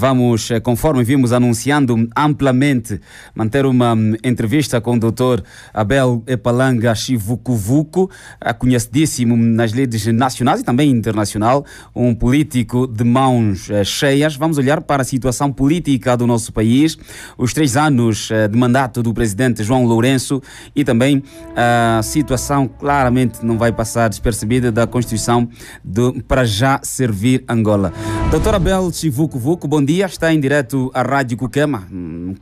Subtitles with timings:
[0.00, 2.98] vamos, eh, conforme vimos anunciando amplamente,
[3.34, 5.42] manter uma hum, entrevista com o Dr.
[5.74, 8.10] Abel Epalanga Chivucuvuco,
[8.58, 14.36] conhecidíssimo nas redes nacionais e também internacional, um político de mãos eh, cheias.
[14.36, 16.96] Vamos olhar para a situação política do nosso país,
[17.36, 20.40] os três anos eh, de mandato do presidente João Lourenço
[20.74, 21.22] e também
[21.54, 25.46] a situação claramente não vai passar despercebida da Constituição
[25.84, 27.92] do, para já servir Angola.
[28.30, 29.89] Doutor Abel Chivuco Vuco, bom dia.
[29.98, 31.84] Está em direto à Rádio Cuquema,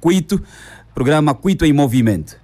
[0.02, 0.38] Cuito,
[0.94, 2.36] programa Cuito em Movimento.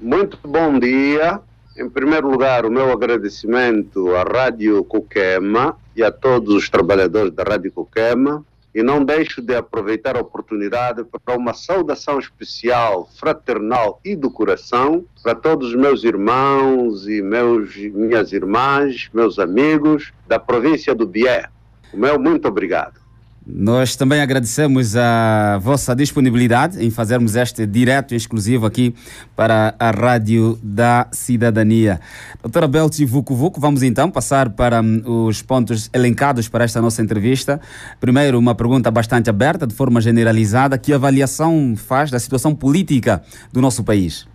[0.00, 1.40] Muito bom dia.
[1.76, 7.44] Em primeiro lugar, o meu agradecimento à Rádio Cuquema e a todos os trabalhadores da
[7.44, 8.44] Rádio Cuquema.
[8.74, 15.04] E não deixo de aproveitar a oportunidade para uma saudação especial, fraternal e do coração
[15.22, 21.48] para todos os meus irmãos e meus, minhas irmãs, meus amigos da província do Bié.
[21.92, 23.07] O meu muito obrigado.
[23.50, 28.94] Nós também agradecemos a vossa disponibilidade em fazermos este direto exclusivo aqui
[29.34, 31.98] para a Rádio da Cidadania.
[32.42, 37.00] Doutora Belti Vucu Vucu, vamos então passar para hum, os pontos elencados para esta nossa
[37.00, 37.58] entrevista.
[37.98, 40.76] Primeiro, uma pergunta bastante aberta, de forma generalizada.
[40.76, 44.28] Que avaliação faz da situação política do nosso país?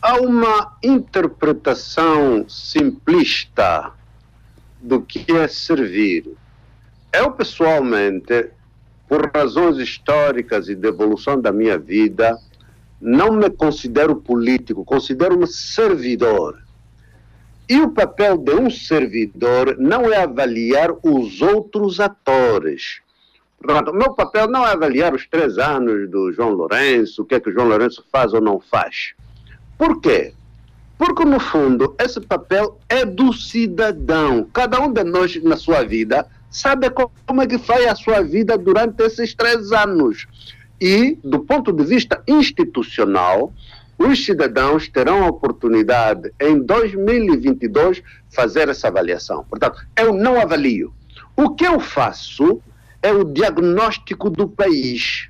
[0.00, 3.92] Há uma interpretação simplista
[4.80, 6.24] do que é servir
[7.18, 8.50] eu, pessoalmente,
[9.08, 12.36] por razões históricas e de evolução da minha vida,
[13.00, 16.62] não me considero político, considero-me servidor.
[17.68, 23.00] E o papel de um servidor não é avaliar os outros atores.
[23.62, 27.40] O meu papel não é avaliar os três anos do João Lourenço, o que é
[27.40, 29.14] que o João Lourenço faz ou não faz.
[29.76, 30.32] Por quê?
[30.96, 34.48] Porque, no fundo, esse papel é do cidadão.
[34.52, 38.56] Cada um de nós, na sua vida, sabe como é que foi a sua vida
[38.56, 40.26] durante esses três anos.
[40.80, 43.52] E, do ponto de vista institucional,
[43.98, 49.44] os cidadãos terão a oportunidade, em 2022, fazer essa avaliação.
[49.48, 50.92] Portanto, eu não avalio.
[51.34, 52.60] O que eu faço
[53.02, 55.28] é o diagnóstico do país.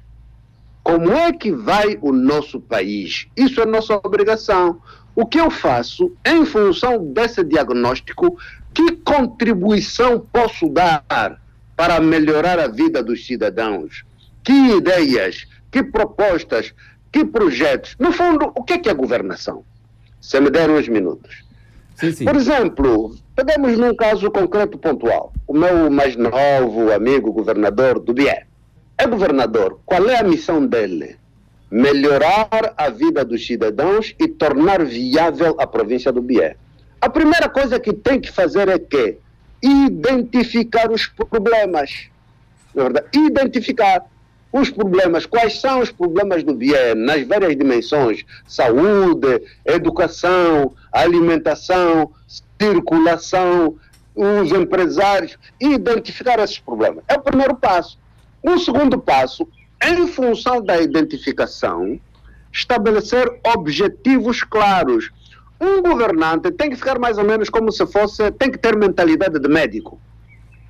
[0.83, 3.27] Como é que vai o nosso país?
[3.37, 4.81] Isso é nossa obrigação.
[5.15, 8.39] O que eu faço, em função desse diagnóstico,
[8.77, 11.41] que contribuição posso dar
[11.75, 14.05] para melhorar a vida dos cidadãos?
[14.45, 16.75] Que ideias, que propostas,
[17.11, 17.97] que projetos?
[17.99, 19.65] No fundo, o que é, que é governação?
[20.21, 21.43] Se me der uns minutos.
[21.95, 22.25] Sim, sim.
[22.27, 25.33] Por exemplo, pegamos num caso concreto pontual.
[25.47, 28.47] O meu mais novo amigo governador do Bié.
[28.99, 29.81] É governador.
[29.87, 31.17] Qual é a missão dele?
[31.71, 36.59] Melhorar a vida dos cidadãos e tornar viável a província do Bié.
[37.06, 39.17] A primeira coisa que tem que fazer é que
[39.62, 42.09] identificar os problemas.
[42.75, 44.05] Na verdade, identificar
[44.53, 45.25] os problemas.
[45.25, 48.25] Quais são os problemas do BIE nas várias dimensões?
[48.45, 52.11] Saúde, educação, alimentação,
[52.61, 53.77] circulação,
[54.12, 55.39] os empresários.
[55.61, 57.05] Identificar esses problemas.
[57.06, 57.97] É o primeiro passo.
[58.43, 59.47] O segundo passo,
[59.81, 62.00] em função da identificação,
[62.53, 65.12] estabelecer objetivos claros
[65.61, 69.39] um governante tem que ficar mais ou menos como se fosse, tem que ter mentalidade
[69.39, 70.00] de médico.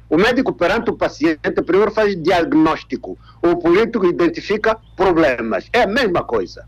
[0.09, 5.69] O médico perante o paciente primeiro faz diagnóstico, o político identifica problemas.
[5.73, 6.65] É a mesma coisa.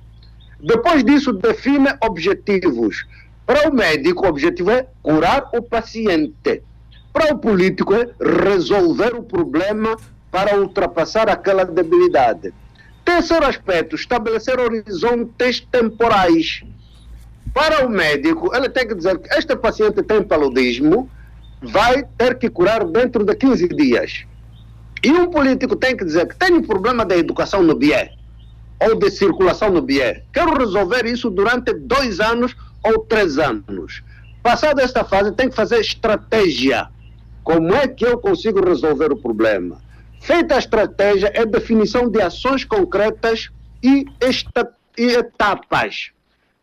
[0.60, 3.06] Depois disso define objetivos.
[3.46, 6.62] Para o médico o objetivo é curar o paciente.
[7.12, 9.96] Para o político é resolver o problema
[10.30, 12.52] para ultrapassar aquela debilidade.
[13.04, 16.62] Terceiro aspecto, estabelecer horizontes temporais
[17.52, 21.10] para o médico, ele tem que dizer que este paciente tem paludismo,
[21.62, 24.24] vai ter que curar dentro de 15 dias.
[25.02, 28.10] E um político tem que dizer que tem um problema de educação no BIE,
[28.80, 30.22] ou de circulação no BIE.
[30.32, 34.02] Quero resolver isso durante dois anos ou três anos.
[34.42, 36.88] Passada esta fase, tem que fazer estratégia.
[37.42, 39.80] Como é que eu consigo resolver o problema?
[40.20, 43.50] Feita a estratégia, é definição de ações concretas
[43.82, 46.10] e, esta, e etapas.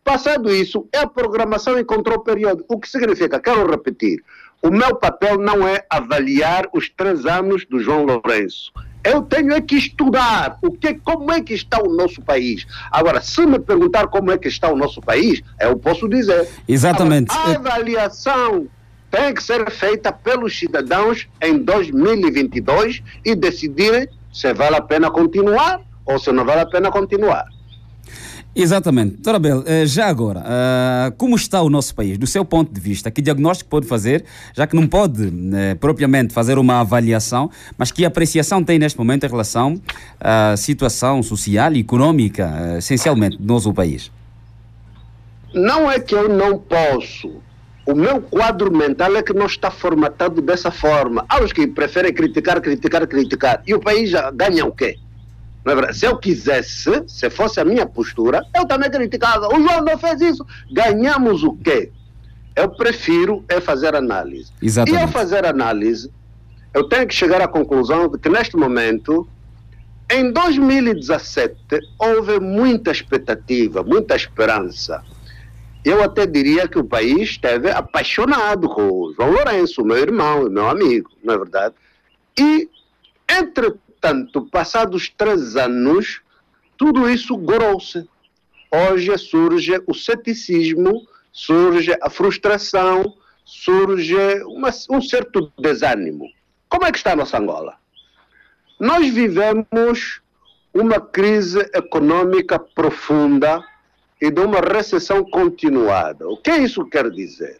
[0.06, 2.64] Passado isso, é a programação em controle periódico.
[2.72, 4.22] O que significa, quero repetir,
[4.62, 8.72] o meu papel não é avaliar os três anos do João Lourenço.
[9.02, 12.64] Eu tenho é que estudar o que, como é que está o nosso país.
[12.88, 16.48] Agora, se me perguntar como é que está o nosso país, eu posso dizer.
[16.68, 17.32] Exatamente.
[17.32, 18.68] Agora, a avaliação
[19.10, 25.80] tem que ser feita pelos cidadãos em 2022 e decidirem se vale a pena continuar
[26.04, 27.55] ou se não vale a pena continuar.
[28.56, 29.16] Exatamente.
[29.16, 32.80] Doutora Bel, eh, já agora, eh, como está o nosso país, do seu ponto de
[32.80, 33.10] vista?
[33.10, 34.24] Que diagnóstico pode fazer,
[34.54, 39.26] já que não pode eh, propriamente fazer uma avaliação, mas que apreciação tem neste momento
[39.26, 39.78] em relação
[40.18, 44.10] à situação social e econômica, essencialmente, do nosso país?
[45.52, 47.30] Não é que eu não posso.
[47.84, 51.26] O meu quadro mental é que não está formatado dessa forma.
[51.28, 53.62] Há os que preferem criticar, criticar, criticar.
[53.66, 54.96] E o país ganha o quê?
[55.66, 59.48] É se eu quisesse, se fosse a minha postura, eu também criticava.
[59.48, 60.46] O João não fez isso.
[60.70, 61.90] Ganhamos o quê?
[62.54, 64.52] Eu prefiro é fazer análise.
[64.62, 65.00] Exatamente.
[65.00, 66.10] E ao fazer análise,
[66.72, 69.28] eu tenho que chegar à conclusão de que neste momento,
[70.08, 71.56] em 2017,
[71.98, 75.02] houve muita expectativa, muita esperança.
[75.84, 80.68] Eu até diria que o país esteve apaixonado com o João Lourenço, meu irmão, meu
[80.68, 81.74] amigo, não é verdade?
[82.38, 82.68] E,
[83.28, 83.74] entre
[84.06, 86.20] Portanto, passados três anos,
[86.76, 88.08] tudo isso gorou-se.
[88.70, 94.14] Hoje surge o ceticismo, surge a frustração, surge
[94.44, 96.30] uma, um certo desânimo.
[96.68, 97.74] Como é que está a nossa Angola?
[98.78, 100.20] Nós vivemos
[100.72, 103.60] uma crise econômica profunda
[104.22, 106.28] e de uma recessão continuada.
[106.28, 107.58] O que isso quer dizer?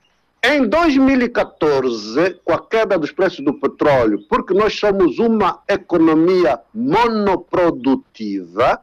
[0.48, 8.80] Em 2014, com a queda dos preços do petróleo, porque nós somos uma economia monoprodutiva,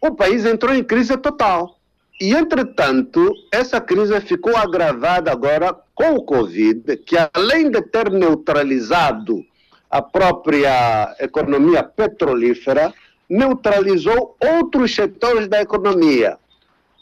[0.00, 1.76] o país entrou em crise total.
[2.20, 9.44] E, entretanto, essa crise ficou agravada agora com o Covid, que além de ter neutralizado
[9.90, 12.94] a própria economia petrolífera,
[13.28, 16.38] neutralizou outros setores da economia.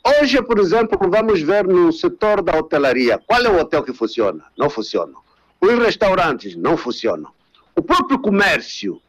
[0.08, 3.20] Hoje, por exemplo, vamos ver no setor da hotelaria.
[3.26, 4.42] Qual é o hotel que funciona?
[4.56, 5.12] Não funciona.
[5.60, 7.30] Os restaurantes não funcionam.
[7.76, 9.02] O próprio comércio.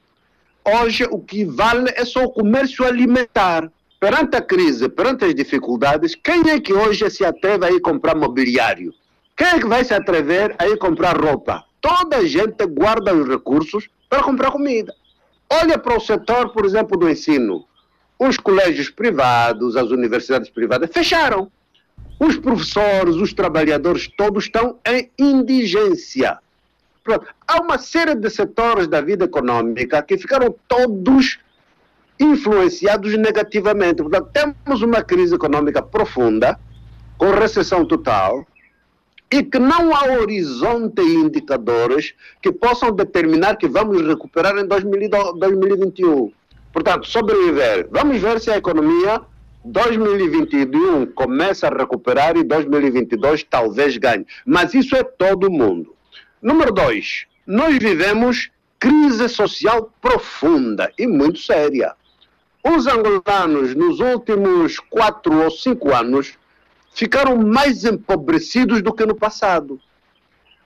[0.66, 3.72] Hoje, o que vale é só o comércio alimentar.
[3.98, 8.16] Perante a crise, perante as dificuldades, quem é que hoje se atreve a ir comprar
[8.16, 8.94] mobiliário?
[9.38, 11.64] Quem é que vai se atrever a ir comprar roupa?
[11.80, 14.94] Toda a gente guarda os recursos para comprar comida.
[15.50, 17.66] Olha para o setor, por exemplo, do ensino.
[18.20, 21.50] Os colégios privados, as universidades privadas fecharam.
[22.20, 26.38] Os professores, os trabalhadores, todos estão em indigência.
[27.02, 27.26] Pronto.
[27.48, 31.40] Há uma série de setores da vida econômica que ficaram todos
[32.20, 34.04] influenciados negativamente.
[34.04, 36.60] Portanto, temos uma crise econômica profunda,
[37.18, 38.46] com recessão total,
[39.32, 46.34] e que não há horizonte e indicadores que possam determinar que vamos recuperar em 2021.
[46.72, 47.88] Portanto, sobreviver.
[47.92, 49.22] Vamos ver se a economia
[49.66, 54.26] 2021 começa a recuperar e 2022 talvez ganhe.
[54.46, 55.96] Mas isso é todo mundo.
[56.42, 58.50] Número dois, nós vivemos
[58.80, 61.94] crise social profunda e muito séria.
[62.64, 66.38] Os angolanos, nos últimos quatro ou cinco anos,
[66.94, 69.80] ficaram mais empobrecidos do que no passado.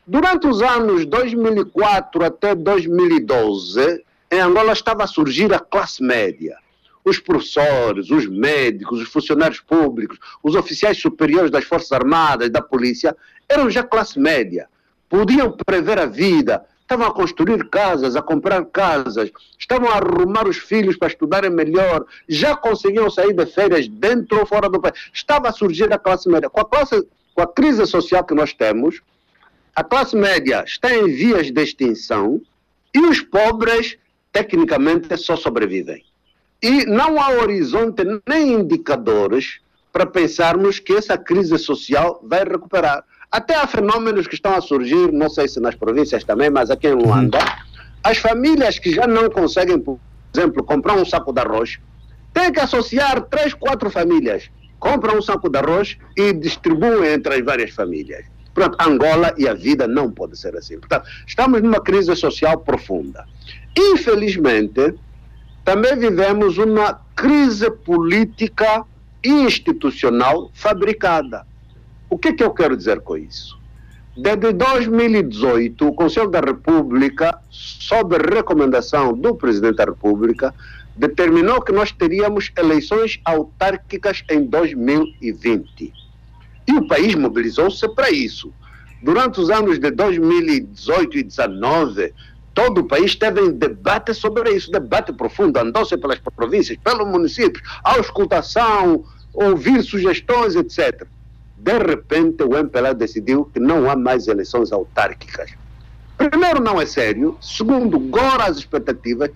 [0.05, 4.03] Durante os anos 2004 até 2012,
[4.33, 6.57] em Angola estava a surgir a classe média.
[7.05, 13.15] Os professores, os médicos, os funcionários públicos, os oficiais superiores das Forças Armadas, da polícia,
[13.47, 14.67] eram já classe média.
[15.07, 20.57] Podiam prever a vida, estavam a construir casas, a comprar casas, estavam a arrumar os
[20.57, 24.95] filhos para estudarem melhor, já conseguiam sair de férias dentro ou fora do país.
[25.13, 26.49] Estava a surgir a classe média.
[26.49, 28.99] Com a, classe, com a crise social que nós temos,
[29.75, 32.41] a classe média está em vias de extinção
[32.95, 33.97] e os pobres
[34.33, 36.03] tecnicamente só sobrevivem.
[36.61, 39.59] E não há horizonte nem indicadores
[39.91, 43.03] para pensarmos que essa crise social vai recuperar.
[43.31, 46.87] Até há fenômenos que estão a surgir, não sei se nas províncias também, mas aqui
[46.87, 47.37] em Luanda,
[48.03, 49.99] as famílias que já não conseguem, por
[50.35, 51.79] exemplo, comprar um saco de arroz,
[52.33, 54.49] têm que associar três, quatro famílias,
[54.79, 58.25] compram um saco de arroz e distribuem entre as várias famílias.
[58.53, 60.79] Pronto, Angola e a vida não pode ser assim.
[60.79, 63.25] Portanto, estamos numa crise social profunda.
[63.77, 64.93] Infelizmente,
[65.63, 68.85] também vivemos uma crise política
[69.23, 71.45] institucional fabricada.
[72.09, 73.57] O que, que eu quero dizer com isso?
[74.15, 80.53] Desde 2018, o Conselho da República, sob recomendação do Presidente da República,
[80.95, 85.91] determinou que nós teríamos eleições autárquicas em 2020.
[86.67, 88.53] E o país mobilizou-se para isso.
[89.01, 92.13] Durante os anos de 2018 e 2019,
[92.53, 97.63] todo o país teve em debate sobre isso, debate profundo, andou-se pelas províncias, pelos municípios,
[97.83, 101.05] auscultação, ouvir sugestões, etc.
[101.57, 105.51] De repente, o MPLA decidiu que não há mais eleições autárquicas.
[106.17, 107.37] Primeiro, não é sério.
[107.41, 109.31] Segundo, gora as expectativas.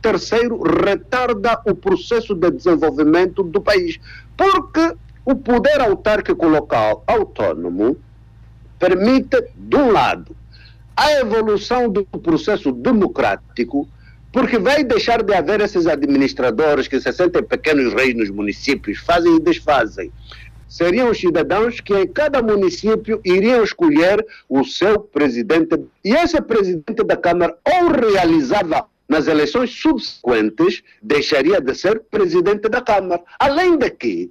[0.00, 3.98] terceiro, retarda o processo de desenvolvimento do país.
[4.36, 4.94] Porque
[5.24, 7.96] o poder autárquico local autónomo
[8.78, 10.36] permite, de um lado,
[10.96, 13.88] a evolução do processo democrático,
[14.32, 19.36] porque vai deixar de haver esses administradores que se sentem pequenos reis nos municípios, fazem
[19.36, 20.12] e desfazem.
[20.68, 25.80] Seriam os cidadãos que em cada município iriam escolher o seu presidente.
[26.04, 32.80] E esse presidente da Câmara ou realizava nas eleições subsequentes, deixaria de ser presidente da
[32.80, 33.22] Câmara.
[33.38, 34.30] Além de que,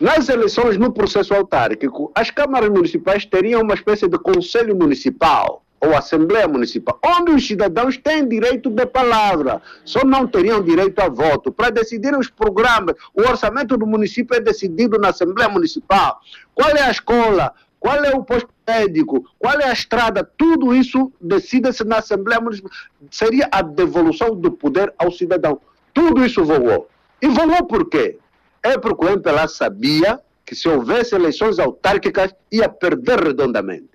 [0.00, 5.94] nas eleições no processo autárquico, as câmaras municipais teriam uma espécie de conselho municipal ou
[5.94, 11.52] Assembleia Municipal, onde os cidadãos têm direito de palavra, só não teriam direito a voto.
[11.52, 16.18] Para decidir os programas, o orçamento do município é decidido na Assembleia Municipal.
[16.54, 17.52] Qual é a escola?
[17.78, 19.28] Qual é o posto médico?
[19.38, 20.24] Qual é a estrada?
[20.38, 22.70] Tudo isso decide-se na Assembleia Municipal.
[23.10, 25.60] Seria a devolução do poder ao cidadão.
[25.92, 26.88] Tudo isso voou.
[27.20, 28.18] E voou por quê?
[28.62, 33.93] É porque o MPLA sabia que se houvesse eleições autárquicas ia perder redondamente.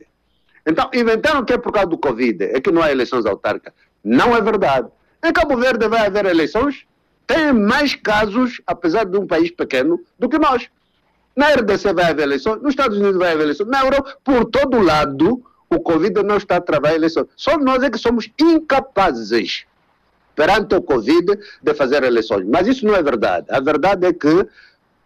[0.70, 3.74] Então, inventaram que é por causa do Covid, é que não há eleições autárquicas.
[4.04, 4.88] Não é verdade.
[5.24, 6.86] Em Cabo Verde vai haver eleições,
[7.26, 10.70] tem mais casos, apesar de um país pequeno, do que nós.
[11.36, 14.80] Na RDC vai haver eleições, nos Estados Unidos vai haver eleições, na Europa, por todo
[14.80, 17.28] lado, o Covid não está a travar eleições.
[17.36, 19.66] Só nós é que somos incapazes,
[20.36, 22.46] perante o Covid, de fazer eleições.
[22.48, 23.48] Mas isso não é verdade.
[23.50, 24.48] A verdade é que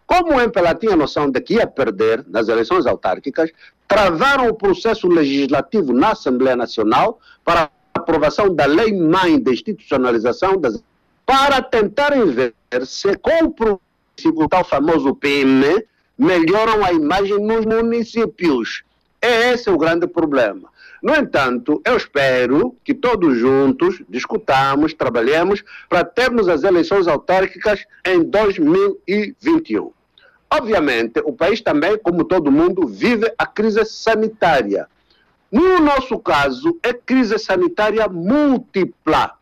[0.06, 3.50] como o MPLA tinha noção de que ia perder nas eleições autárquicas,
[3.88, 10.82] travaram o processo legislativo na Assembleia Nacional para aprovação da lei mãe de institucionalização das
[11.24, 13.54] para tentarem ver se com
[14.24, 15.62] o tal famoso PIM
[16.18, 18.82] melhoram a imagem nos municípios.
[19.22, 20.68] É esse o grande problema.
[21.04, 28.22] No entanto, eu espero que todos juntos discutamos, trabalhemos para termos as eleições autárquicas em
[28.22, 29.92] 2021.
[30.50, 34.88] Obviamente, o país também, como todo mundo, vive a crise sanitária.
[35.52, 39.32] No nosso caso, é crise sanitária múltipla.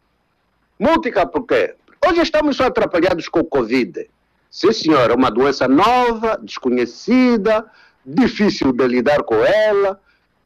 [0.76, 1.76] Múltipla por quê?
[2.04, 4.10] Hoje estamos só atrapalhados com o Covid.
[4.50, 7.64] Sim, senhor, é uma doença nova, desconhecida,
[8.04, 10.00] difícil de lidar com ela,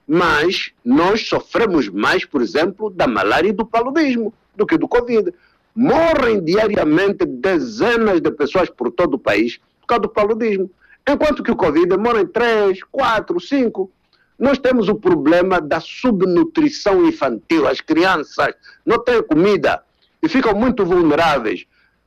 [0.06, 5.32] mas nós sofremos mais, por exemplo, da malária e do paludismo do que do Covid.
[5.74, 10.70] Morrem diariamente dezenas de pessoas por todo o país por causa do paludismo.
[11.08, 13.90] Enquanto que o Covid demora em 3, 4, 5.
[14.38, 17.66] Nós temos o problema da subnutrição infantil.
[17.66, 19.82] As crianças não têm comida
[20.22, 21.64] e ficam muito vulneráveis.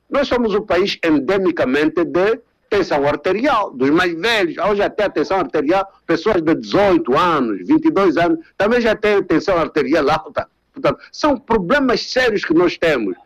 [0.08, 2.40] Nós somos um país endemicamente de
[2.70, 4.56] tensão arterial, dos mais velhos.
[4.56, 9.58] Hoje até a tensão arterial, pessoas de 18 anos, 22 anos, também já têm tensão
[9.58, 10.48] arterial alta.
[10.72, 13.16] Portanto, são problemas sérios que nós temos.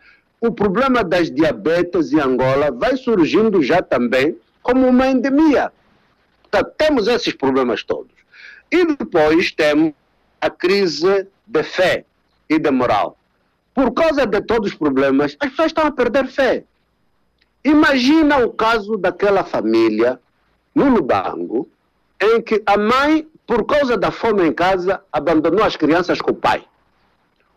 [0.41, 5.71] O problema das diabetes em Angola vai surgindo já também como uma endemia.
[6.43, 8.13] Portanto, temos esses problemas todos.
[8.71, 9.93] E depois temos
[10.41, 12.05] a crise de fé
[12.49, 13.17] e de moral.
[13.75, 16.65] Por causa de todos os problemas, as pessoas estão a perder fé.
[17.65, 20.21] Imagina o caso daquela família
[20.75, 21.69] no Lubango,
[22.21, 26.35] em que a mãe, por causa da fome em casa, abandonou as crianças com o
[26.35, 26.65] pai.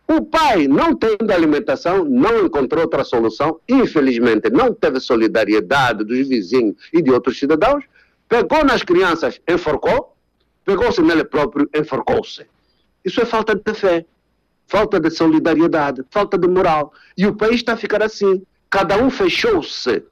[0.06, 6.76] O pai, não tendo alimentação, não encontrou outra solução, infelizmente não teve solidariedade dos vizinhos
[6.94, 7.84] e de outros cidadãos,
[8.26, 10.14] pegou nas crianças, enforcou,
[10.64, 12.46] pegou-se nele próprio, enforcou-se.
[13.04, 14.06] Isso é falta de fé,
[14.66, 16.92] falta de solidariedade, falta de moral.
[17.16, 18.42] E o país está a ficar assim.
[18.70, 20.02] Cada um fechou-se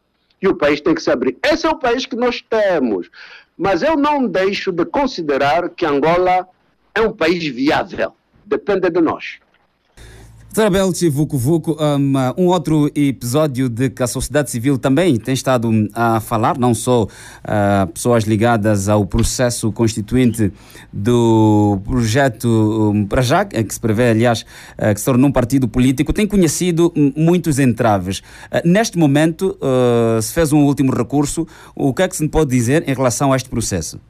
[0.40, 1.36] e o país tem que se abrir.
[1.42, 3.10] Esse é o país que nós temos.
[3.56, 6.48] Mas eu não deixo de considerar que Angola
[6.94, 8.14] é um país viável.
[8.44, 9.38] Depende de nós.
[10.56, 15.68] Sarabelchi Vucu Vucu, um, um outro episódio de que a sociedade civil também tem estado
[15.92, 20.50] a falar, não só uh, pessoas ligadas ao processo constituinte
[20.90, 24.46] do projeto um, já, que se prevê, aliás,
[24.78, 28.20] uh, que se tornou um partido político, tem conhecido muitos entraves.
[28.20, 29.58] Uh, neste momento,
[30.22, 33.36] se fez um último recurso, o que é que se pode dizer em relação a
[33.36, 34.00] este processo?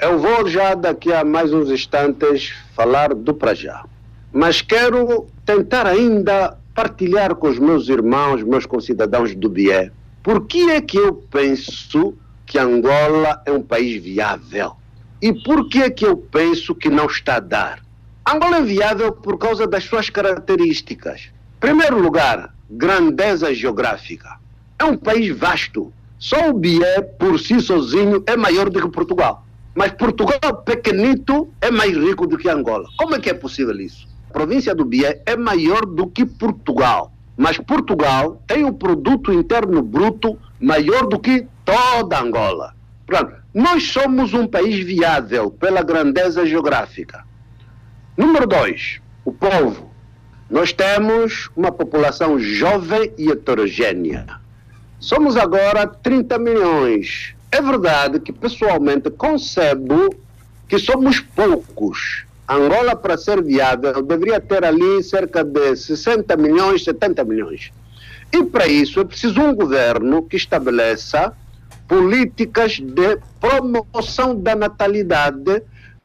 [0.00, 3.84] Eu vou já daqui a mais uns instantes falar do para já
[4.32, 9.90] mas quero tentar ainda partilhar com os meus irmãos, meus concidadãos do BIE,
[10.22, 12.14] por que é que eu penso
[12.46, 14.72] que Angola é um país viável?
[15.20, 17.82] E por que é que eu penso que não está a dar?
[18.26, 21.28] Angola é viável por causa das suas características.
[21.60, 24.38] Primeiro lugar, grandeza geográfica.
[24.78, 25.92] É um país vasto.
[26.18, 26.80] Só o BIE,
[27.18, 29.44] por si sozinho, é maior do que Portugal.
[29.74, 32.88] Mas Portugal, pequenito, é mais rico do que Angola.
[32.96, 34.11] Como é que é possível isso?
[34.32, 40.38] Província do Bié é maior do que Portugal, Mas Portugal tem um produto interno bruto
[40.60, 42.74] maior do que toda Angola.
[43.06, 47.24] Portanto, nós somos um país viável pela grandeza geográfica.
[48.16, 49.90] Número dois, o povo.
[50.50, 54.26] Nós temos uma população jovem e heterogênea.
[55.00, 57.34] Somos agora 30 milhões.
[57.50, 60.14] É verdade que pessoalmente concebo
[60.68, 62.24] que somos poucos.
[62.48, 67.72] Angola, para ser viável, deveria ter ali cerca de 60 milhões, 70 milhões.
[68.32, 71.36] E para isso é preciso um governo que estabeleça
[71.86, 75.62] políticas de promoção da natalidade,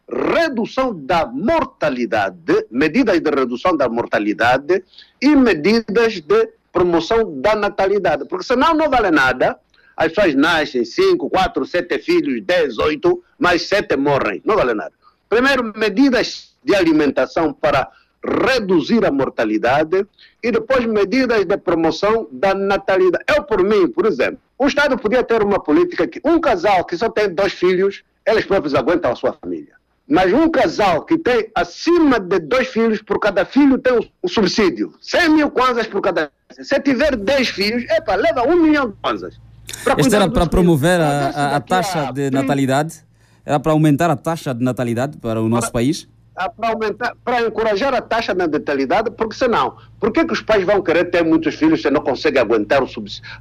[0.09, 4.83] redução da mortalidade, medidas de redução da mortalidade
[5.21, 8.25] e medidas de promoção da natalidade.
[8.27, 9.57] Porque senão não vale nada.
[9.95, 14.41] As pessoas nascem 5, 4, 7 filhos, 10, 8, mais 7 morrem.
[14.45, 14.96] Não vale nada.
[15.29, 17.89] Primeiro, medidas de alimentação para
[18.23, 20.05] reduzir a mortalidade
[20.43, 23.23] e depois medidas de promoção da natalidade.
[23.27, 26.97] Eu, por mim, por exemplo, o Estado podia ter uma política que um casal que
[26.97, 29.77] só tem dois filhos, eles próprios aguentam a sua família.
[30.09, 34.93] Mas um casal que tem acima de dois filhos, por cada filho tem um subsídio.
[35.01, 36.31] 100 mil kwanzas por cada.
[36.49, 39.37] Se tiver 10 filhos, epa, leva um milhão de kwanzas.
[39.97, 43.05] Isto era para promover a, a, a taxa de natalidade?
[43.47, 46.05] Era para aumentar a taxa de natalidade para o nosso para, país?
[46.35, 50.65] Para, aumentar, para encorajar a taxa de natalidade, porque senão, por que, que os pais
[50.65, 52.83] vão querer ter muitos filhos se não conseguem aguentar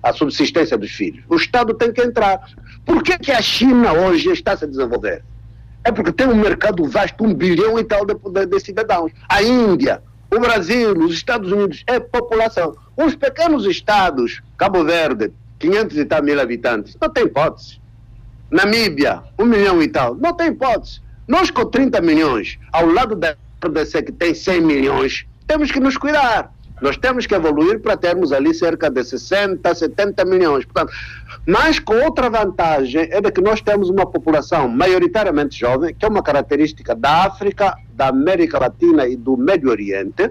[0.00, 1.24] a subsistência dos filhos?
[1.28, 2.38] O Estado tem que entrar.
[2.84, 5.24] Por que, que a China hoje está a se desenvolver?
[5.82, 9.10] É porque tem um mercado vasto, um bilhão e tal de, de, de cidadãos.
[9.28, 10.00] A Índia,
[10.32, 12.76] o Brasil, os Estados Unidos, é população.
[12.96, 17.84] Os pequenos estados, Cabo Verde, 500 e tal mil habitantes, não tem hipótese.
[18.50, 21.00] Namíbia, um milhão e tal, não tem hipótese.
[21.26, 25.96] Nós com 30 milhões, ao lado da RDC que tem 100 milhões, temos que nos
[25.96, 26.52] cuidar.
[26.80, 30.64] Nós temos que evoluir para termos ali cerca de 60, 70 milhões.
[30.64, 30.92] Portanto,
[31.46, 36.08] mas com outra vantagem é de que nós temos uma população maioritariamente jovem, que é
[36.08, 40.30] uma característica da África, da América Latina e do Médio Oriente.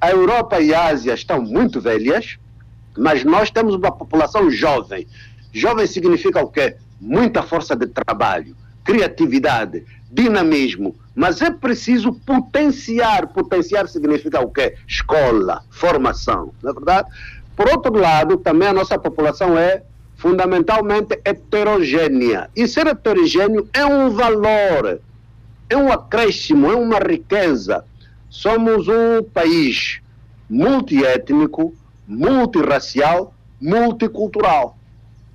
[0.00, 2.38] A Europa e a Ásia estão muito velhas,
[2.96, 5.06] mas nós temos uma população jovem.
[5.52, 6.76] Jovem significa o quê?
[7.02, 13.26] Muita força de trabalho, criatividade, dinamismo, mas é preciso potenciar.
[13.26, 14.76] Potenciar significa o quê?
[14.86, 17.08] Escola, formação, não é verdade?
[17.56, 19.82] Por outro lado, também a nossa população é
[20.14, 22.48] fundamentalmente heterogênea.
[22.54, 25.00] E ser heterogêneo é um valor,
[25.68, 27.84] é um acréscimo, é uma riqueza.
[28.30, 30.00] Somos um país
[30.48, 31.74] multiétnico,
[32.06, 34.78] multirracial, multicultural.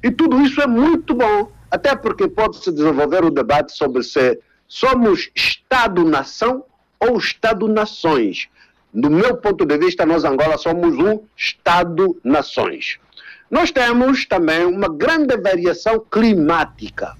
[0.01, 5.29] E tudo isso é muito bom, até porque pode-se desenvolver o debate sobre se somos
[5.35, 6.63] Estado-nação
[6.99, 8.47] ou Estado-nações.
[8.93, 12.99] Do meu ponto de vista, nós, Angola, somos um Estado-nações.
[13.49, 17.15] Nós temos também uma grande variação climática.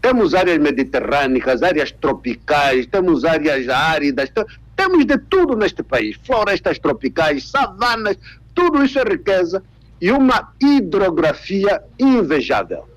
[0.00, 4.30] Temos áreas mediterrâneas, áreas tropicais, temos áreas áridas,
[4.76, 8.18] temos de tudo neste país: florestas tropicais, savanas,
[8.54, 9.62] tudo isso é riqueza
[10.00, 12.93] e uma hidrografia invejável.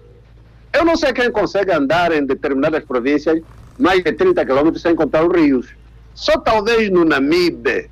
[0.78, 3.42] Eu não sei quem consegue andar em determinadas províncias
[3.80, 5.70] mais de 30 quilômetros sem contar os rios.
[6.14, 7.90] Só talvez no Namibe,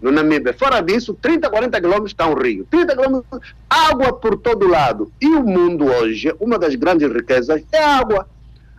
[0.00, 0.52] no Namibe.
[0.52, 2.64] Fora disso, 30, 40 quilômetros está um rio.
[2.70, 5.10] 30 quilômetros, água por todo lado.
[5.20, 8.28] E o mundo hoje, uma das grandes riquezas é a água.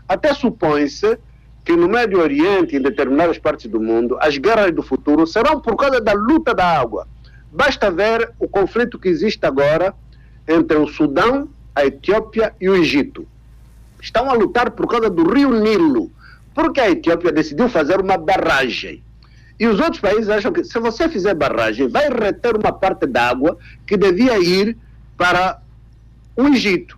[0.08, 1.20] Até supõe-se
[1.66, 5.76] que no Médio Oriente, em determinadas partes do mundo, as guerras do futuro serão por
[5.76, 7.06] causa da luta da água.
[7.52, 9.94] Basta ver o conflito que existe agora
[10.48, 13.28] entre o Sudão, a Etiópia e o Egito.
[14.02, 16.12] Estão a lutar por causa do rio Nilo
[16.54, 19.04] porque a Etiópia decidiu fazer uma barragem.
[19.60, 23.30] E os outros países acham que se você fizer barragem, vai reter uma parte da
[23.30, 24.76] água que devia ir
[25.18, 25.62] para
[26.36, 26.98] o Egito.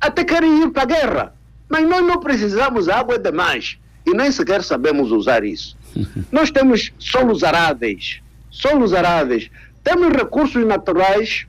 [0.00, 1.34] Até querem ir para a guerra.
[1.68, 3.78] Mas nós não precisamos, a água é demais.
[4.04, 5.76] E nem sequer sabemos usar isso.
[6.32, 9.50] nós temos solos aráveis, solos aráveis,
[9.84, 11.46] temos recursos naturais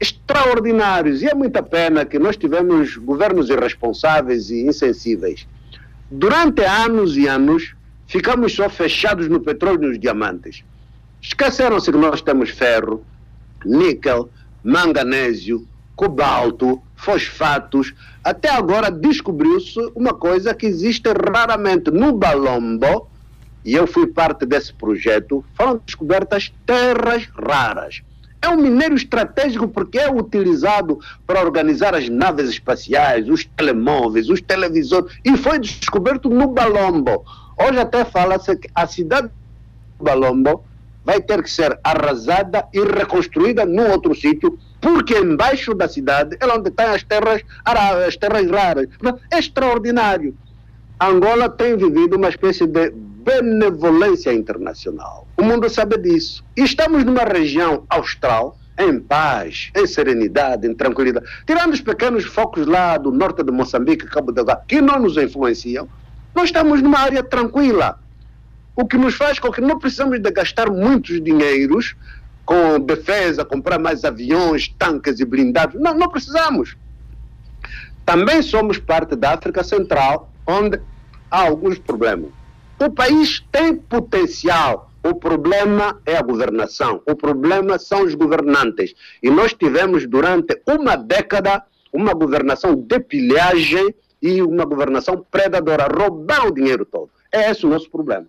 [0.00, 1.22] extraordinários.
[1.22, 5.46] E é muita pena que nós tivemos governos irresponsáveis e insensíveis.
[6.10, 7.74] Durante anos e anos,
[8.06, 10.64] ficamos só fechados no petróleo e nos diamantes.
[11.20, 13.04] Esqueceram-se que nós temos ferro,
[13.64, 14.30] níquel,
[14.64, 17.94] manganésio, cobalto, fosfatos.
[18.24, 23.08] Até agora descobriu-se uma coisa que existe raramente no Balombo,
[23.64, 28.02] e eu fui parte desse projeto, foram descobertas terras raras.
[28.42, 34.40] É um minério estratégico porque é utilizado para organizar as naves espaciais, os telemóveis, os
[34.40, 37.24] televisores, e foi descoberto no Balombo.
[37.58, 39.28] Hoje até fala-se que a cidade
[39.98, 40.64] do Balombo
[41.04, 46.46] vai ter que ser arrasada e reconstruída num outro sítio, porque embaixo da cidade é
[46.46, 48.88] onde estão as terras, as terras raras.
[49.30, 50.34] É extraordinário.
[50.98, 52.92] Angola tem vivido uma espécie de
[53.24, 55.26] benevolência internacional.
[55.36, 56.44] O mundo sabe disso.
[56.56, 61.26] E estamos numa região austral, em paz, em serenidade, em tranquilidade.
[61.46, 65.88] Tirando os pequenos focos lá do norte de Moçambique, Cabo Delgado, que não nos influenciam,
[66.34, 67.98] nós estamos numa área tranquila.
[68.74, 71.94] O que nos faz com que não precisamos de gastar muitos dinheiros
[72.46, 75.80] com defesa, comprar mais aviões, tanques e blindados.
[75.80, 76.76] Não, não precisamos.
[78.04, 80.80] Também somos parte da África Central, onde
[81.30, 82.30] há alguns problemas.
[82.82, 84.90] O país tem potencial.
[85.02, 87.02] O problema é a governação.
[87.06, 88.94] O problema são os governantes.
[89.22, 91.62] E nós tivemos durante uma década
[91.92, 95.88] uma governação de pilhagem e uma governação predadora.
[95.94, 97.10] Roubar o dinheiro todo.
[97.30, 98.26] É esse o nosso problema.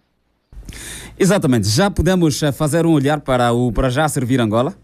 [1.17, 1.69] Exatamente.
[1.69, 4.75] Já podemos eh, fazer um olhar para o para já servir Angola?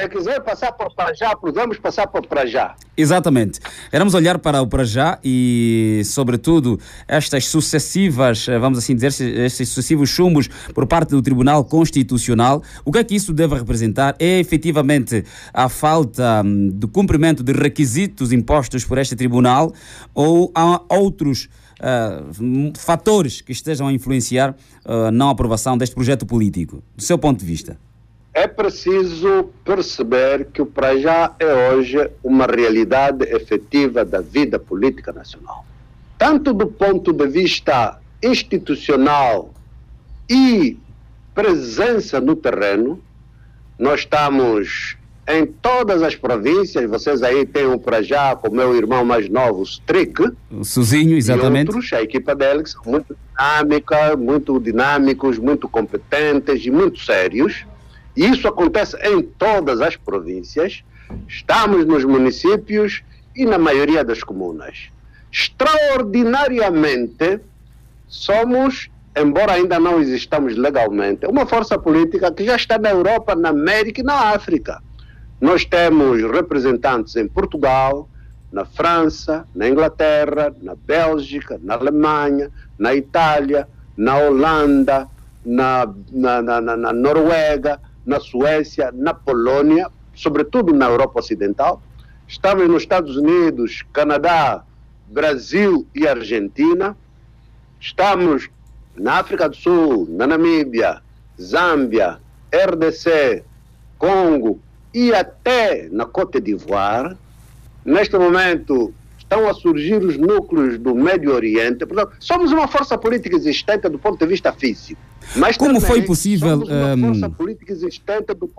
[0.00, 2.74] Se quiser passar por para já, podemos passar por para já.
[2.96, 3.60] Exatamente.
[3.90, 9.08] Queremos olhar para o para já e, sobretudo, estas sucessivas, eh, vamos assim dizer,
[9.44, 12.62] estes sucessivos chumos por parte do Tribunal Constitucional.
[12.82, 14.16] O que é que isso deve representar?
[14.18, 19.70] É efetivamente a falta hum, de cumprimento de requisitos impostos por este tribunal
[20.14, 26.24] ou há outros uh, fatores que estejam a influenciar a uh, não aprovação deste projeto
[26.24, 27.76] político, do seu ponto de vista?
[28.32, 35.12] É preciso perceber que o para já é hoje uma realidade efetiva da vida política
[35.12, 35.64] nacional.
[36.16, 39.52] Tanto do ponto de vista institucional
[40.28, 40.78] e
[41.34, 43.02] presença no terreno,
[43.78, 48.76] nós estamos em todas as províncias, vocês aí têm um para já com o meu
[48.76, 50.32] irmão mais novo, o Strick.
[50.50, 51.70] O Suzinho, exatamente.
[51.70, 57.00] E outros, a equipa dele, que são muito dinâmica, muito dinâmicos, muito competentes e muito
[57.00, 57.64] sérios.
[58.16, 60.82] Isso acontece em todas as províncias.
[61.28, 63.02] Estamos nos municípios
[63.34, 64.90] e na maioria das comunas.
[65.30, 67.40] Extraordinariamente,
[68.08, 73.50] somos, embora ainda não existamos legalmente, uma força política que já está na Europa, na
[73.50, 74.82] América e na África.
[75.40, 78.08] Nós temos representantes em Portugal,
[78.52, 85.08] na França, na Inglaterra, na Bélgica, na Alemanha, na Itália, na Holanda,
[85.44, 91.80] na, na, na, na Noruega, na Suécia, na Polônia, sobretudo na Europa Ocidental.
[92.26, 94.64] Estamos nos Estados Unidos, Canadá,
[95.06, 96.96] Brasil e Argentina.
[97.80, 98.50] Estamos
[98.96, 101.00] na África do Sul, na Namíbia,
[101.40, 102.18] Zâmbia,
[102.52, 103.44] RDC,
[103.96, 104.58] Congo
[104.92, 107.16] e até na Côte d'Ivoire.
[107.84, 108.92] Neste momento
[109.30, 111.86] estão a surgir os núcleos do Médio Oriente.
[111.86, 115.00] Portanto, somos uma força política existente do ponto de vista físico.
[115.36, 116.50] Mas como foi possível?
[116.50, 117.00] Somos uma um...
[117.06, 118.50] força política existente do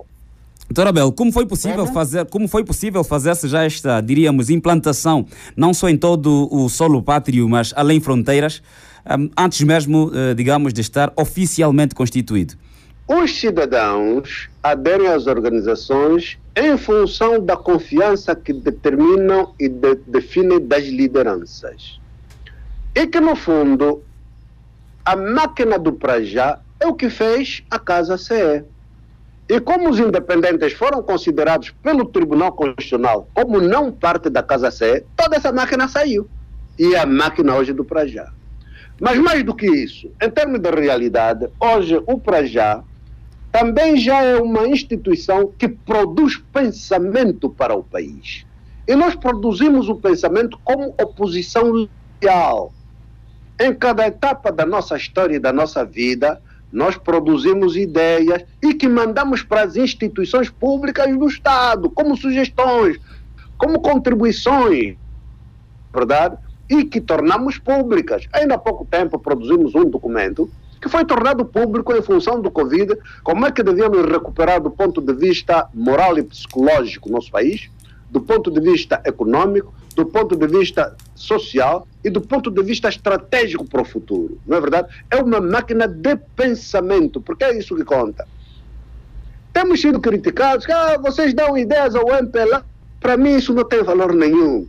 [0.70, 5.74] Doutor Abel, como foi possível fazer, como foi possível fazer-se já esta, diríamos, implantação, não
[5.74, 8.64] só em todo o solo pátrio, mas além fronteiras,
[9.06, 12.54] um, antes mesmo, uh, digamos, de estar oficialmente constituído?
[13.08, 20.86] Os cidadãos aderem às organizações em função da confiança que determinam e de, definem das
[20.86, 22.00] lideranças.
[22.96, 24.04] E que, no fundo,
[25.04, 28.64] a máquina do Prajá é o que fez a Casa CE.
[29.50, 35.04] E como os independentes foram considerados pelo Tribunal Constitucional como não parte da Casa CE,
[35.16, 36.30] toda essa máquina saiu.
[36.80, 38.32] E é a máquina hoje do Prajá.
[39.00, 42.84] Mas mais do que isso, em termos de realidade, hoje o Prajá
[43.52, 48.46] também já é uma instituição que produz pensamento para o país.
[48.88, 51.88] E nós produzimos o pensamento como oposição
[52.22, 52.74] leal.
[53.60, 58.88] Em cada etapa da nossa história e da nossa vida, nós produzimos ideias e que
[58.88, 62.98] mandamos para as instituições públicas do Estado, como sugestões,
[63.58, 64.96] como contribuições,
[65.94, 66.38] verdade?
[66.70, 68.26] E que tornamos públicas.
[68.32, 70.50] Ainda há pouco tempo produzimos um documento
[70.82, 75.00] que foi tornado público em função do Covid, como é que devíamos recuperar do ponto
[75.00, 77.70] de vista moral e psicológico o nosso país,
[78.10, 82.90] do ponto de vista econômico, do ponto de vista social e do ponto de vista
[82.90, 84.40] estratégico para o futuro.
[84.48, 84.88] Não é verdade?
[85.12, 88.28] É uma máquina de pensamento, porque é isso que conta.
[89.54, 92.66] Temos sido criticados, que ah, vocês dão ideias ao MPLA.
[93.00, 94.68] Para mim isso não tem valor nenhum.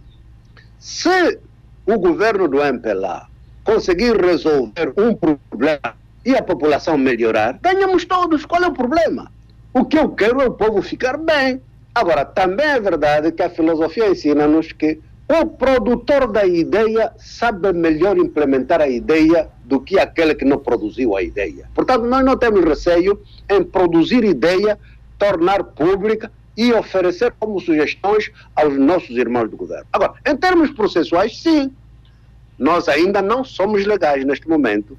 [0.79, 1.39] Se
[1.87, 3.29] o governo do MPLA
[3.65, 8.45] conseguir resolver um problema e a população melhorar, ganhamos todos.
[8.45, 9.31] Qual é o problema?
[9.73, 11.61] O que eu quero é o povo ficar bem.
[11.95, 18.19] Agora, também é verdade que a filosofia ensina-nos que o produtor da ideia sabe melhor
[18.19, 21.69] implementar a ideia do que aquele que não produziu a ideia.
[21.75, 24.79] Portanto, nós não temos receio em produzir ideia,
[25.19, 29.87] tornar pública e oferecer como sugestões aos nossos irmãos do governo.
[29.93, 31.73] Agora, em termos processuais, sim,
[32.59, 34.99] nós ainda não somos legais neste momento.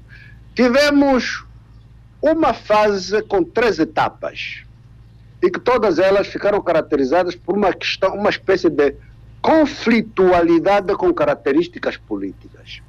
[0.54, 1.44] Tivemos
[2.22, 4.62] uma fase com três etapas
[5.42, 8.94] e que todas elas ficaram caracterizadas por uma questão, uma espécie de
[9.42, 12.80] conflitualidade com características políticas.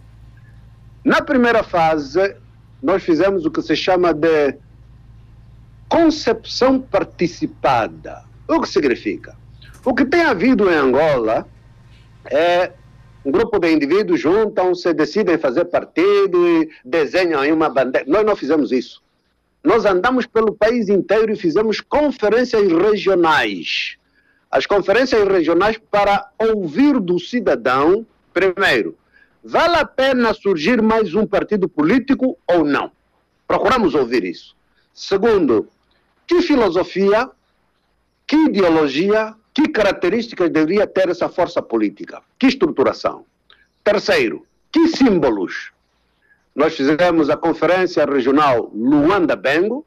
[1.04, 2.36] Na primeira fase,
[2.82, 4.56] nós fizemos o que se chama de
[5.90, 8.24] concepção participada.
[8.48, 9.36] O que significa?
[9.84, 11.48] O que tem havido em Angola
[12.26, 12.72] é
[13.26, 18.08] um grupo de indivíduos juntam-se, decidem fazer partido e desenham aí uma bandeira.
[18.08, 19.02] Nós não fizemos isso.
[19.64, 23.98] Nós andamos pelo país inteiro e fizemos conferências regionais.
[24.52, 28.96] As conferências regionais para ouvir do cidadão, primeiro,
[29.44, 32.92] vale a pena surgir mais um partido político ou não?
[33.48, 34.56] Procuramos ouvir isso.
[34.94, 35.68] Segundo,
[36.28, 37.30] que filosofia
[38.28, 42.22] que ideologia, que características deveria ter essa força política?
[42.38, 43.26] Que estruturação?
[43.84, 45.72] Terceiro, que símbolos?
[46.54, 49.86] Nós fizemos a conferência regional Luanda-Bengo,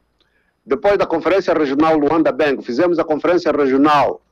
[0.65, 4.23] depois da conferência regional Luanda-Bengo, fizemos a conferência regional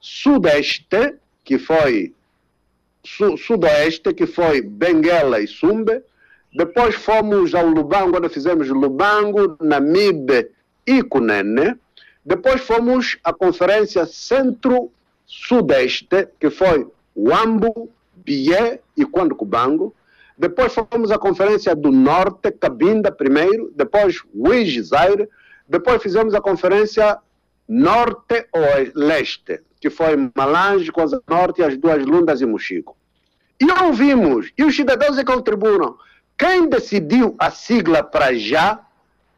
[0.00, 2.14] Sudeste, que foi
[3.04, 3.36] su,
[4.16, 6.02] que foi Benguela e Sumbe,
[6.54, 10.50] depois fomos ao Lubango, onde fizemos Lubango, Namibe
[10.86, 11.74] e Cunene,
[12.24, 19.04] depois fomos à Conferência Centro-Sudeste, que foi Uambo, Bié e
[19.36, 19.94] Cubango.
[20.36, 24.22] Depois fomos à Conferência do Norte, Cabinda primeiro, depois
[24.80, 25.28] Zaire.
[25.68, 27.18] Depois fizemos a Conferência
[27.68, 32.96] Norte-Leste, que foi Malange, Coisa Norte, as duas Lundas e Mochico.
[33.60, 35.96] E ouvimos, e os cidadãos é contribuíram.
[36.36, 38.80] Quem decidiu a sigla para já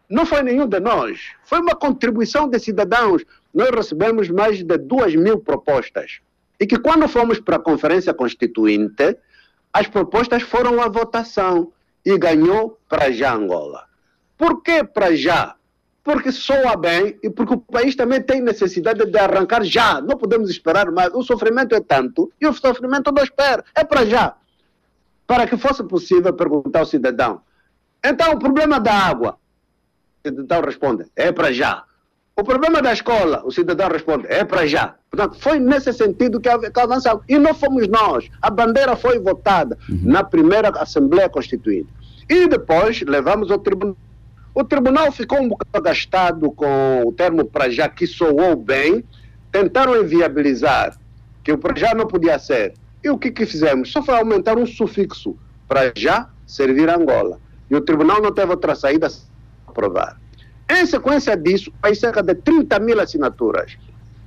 [0.09, 1.33] não foi nenhum de nós.
[1.45, 3.25] Foi uma contribuição de cidadãos.
[3.53, 6.21] Nós recebemos mais de duas mil propostas.
[6.61, 9.17] E que quando fomos para a Conferência Constituinte,
[9.73, 11.73] as propostas foram à votação
[12.05, 13.85] e ganhou para já Angola.
[14.39, 15.57] Por que para já?
[16.05, 20.01] Porque soa bem e porque o país também tem necessidade de arrancar já.
[20.01, 21.13] Não podemos esperar mais.
[21.13, 23.65] O sofrimento é tanto e o sofrimento não espera.
[23.75, 24.37] É para já.
[25.27, 27.41] Para que fosse possível perguntar ao cidadão.
[28.05, 29.37] Então, o problema da água
[30.29, 31.85] cidadão responde, é para já.
[32.39, 34.95] O problema da escola, o cidadão responde, é para já.
[35.11, 37.25] Portanto, foi nesse sentido que, que avançamos.
[37.29, 38.29] E não fomos nós.
[38.43, 40.01] A bandeira foi votada uhum.
[40.03, 41.89] na primeira Assembleia Constituinte.
[42.29, 43.97] E depois levamos ao tribunal.
[44.55, 49.03] O tribunal ficou um bocado gastado com o termo para já, que soou bem.
[49.51, 50.99] Tentaram inviabilizar
[51.43, 52.75] que o para já não podia ser.
[53.03, 53.93] E o que, que fizemos?
[53.93, 55.37] Só foi aumentar um sufixo
[55.67, 57.39] para já servir a Angola.
[57.71, 59.09] E o tribunal não teve outra saída
[59.77, 60.17] aprovar.
[60.69, 63.77] Em sequência disso, há cerca de 30 mil assinaturas.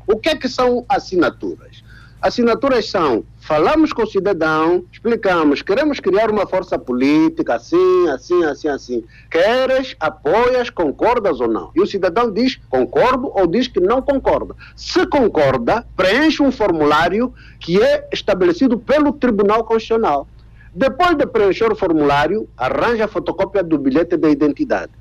[0.08, 1.84] O que é que são assinaturas?
[2.22, 8.68] Assinaturas são, falamos com o cidadão, explicamos, queremos criar uma força política, assim, assim, assim,
[8.68, 9.04] assim.
[9.32, 11.72] Queres, apoias, concordas ou não?
[11.74, 14.54] E o cidadão diz concordo ou diz que não concorda.
[14.76, 20.28] Se concorda, preenche um formulário que é estabelecido pelo Tribunal Constitucional.
[20.74, 24.92] Depois de preencher o formulário, arranja a fotocópia do bilhete de identidade.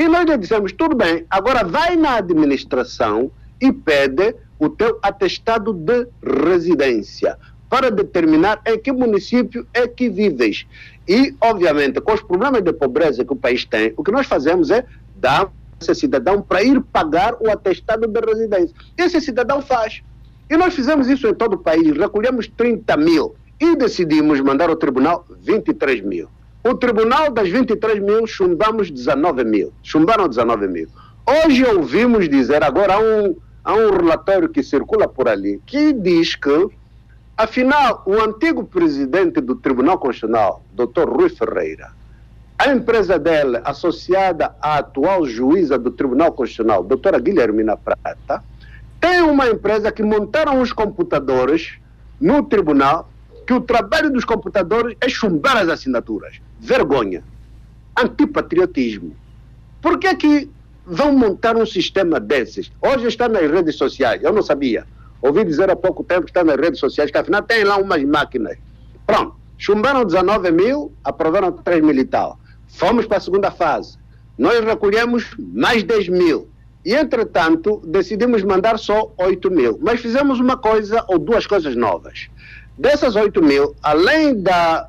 [0.00, 5.74] E nós lhe dissemos, tudo bem, agora vai na administração e pede o teu atestado
[5.74, 6.06] de
[6.48, 7.36] residência
[7.68, 10.66] para determinar em que município é que vives.
[11.06, 14.70] E, obviamente, com os problemas de pobreza que o país tem, o que nós fazemos
[14.70, 14.86] é
[15.16, 18.74] dar esse cidadão para ir pagar o atestado de residência.
[18.96, 20.02] Esse cidadão faz.
[20.48, 24.76] E nós fizemos isso em todo o país, recolhemos 30 mil e decidimos mandar ao
[24.76, 26.26] tribunal 23 mil.
[26.62, 29.72] O tribunal das 23 mil chumbamos 19 mil.
[29.82, 30.88] Chumbaram 19 mil.
[31.26, 36.34] Hoje ouvimos dizer, agora há um, há um relatório que circula por ali, que diz
[36.34, 36.68] que,
[37.34, 41.08] afinal, o antigo presidente do Tribunal Constitucional, Dr.
[41.08, 41.92] Rui Ferreira,
[42.58, 48.44] a empresa dele, associada à atual juíza do Tribunal Constitucional, doutora Guilhermina Prata,
[49.00, 51.78] tem uma empresa que montaram os computadores
[52.20, 53.08] no tribunal
[53.46, 56.40] que o trabalho dos computadores é chumbar as assinaturas.
[56.60, 57.24] Vergonha.
[57.96, 59.16] Antipatriotismo.
[59.80, 60.48] Por que é que
[60.86, 62.70] vão montar um sistema desses?
[62.80, 64.86] Hoje está nas redes sociais, eu não sabia.
[65.22, 68.02] Ouvi dizer há pouco tempo que está nas redes sociais, que afinal tem lá umas
[68.04, 68.56] máquinas.
[69.06, 72.38] Pronto, chumbaram 19 mil, aprovaram 3 mil e tal.
[72.68, 73.98] Fomos para a segunda fase.
[74.38, 76.48] Nós recolhemos mais 10 mil.
[76.84, 79.78] E, entretanto, decidimos mandar só 8 mil.
[79.82, 82.28] Mas fizemos uma coisa ou duas coisas novas.
[82.78, 84.88] Dessas 8 mil, além da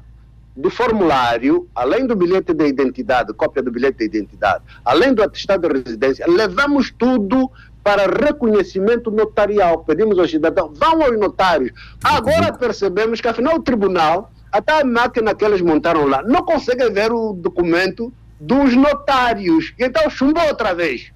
[0.56, 5.68] do formulário, além do bilhete de identidade, cópia do bilhete de identidade, além do atestado
[5.68, 7.50] de residência, levamos tudo
[7.84, 9.84] para reconhecimento notarial.
[9.84, 11.72] Pedimos aos cidadãos, vão aos notários.
[12.04, 16.90] Agora percebemos que, afinal, o tribunal, até a máquina que eles montaram lá, não consegue
[16.90, 19.74] ver o documento dos notários.
[19.80, 21.12] Então chumbou outra vez.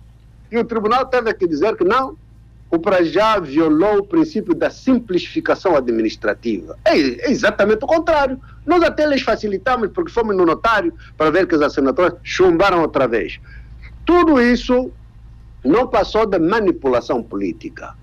[0.51, 2.15] E o tribunal teve que dizer que não,
[2.75, 6.77] o Prajá violou o princípio da simplificação administrativa.
[6.85, 8.39] É, é, exatamente o contrário.
[8.65, 13.07] Nós até lhes facilitamos, porque fomos no notário para ver que as assinaturas chumbaram outra
[13.07, 13.39] vez.
[14.05, 14.91] Tudo isso
[15.63, 17.95] não passou de manipulação política.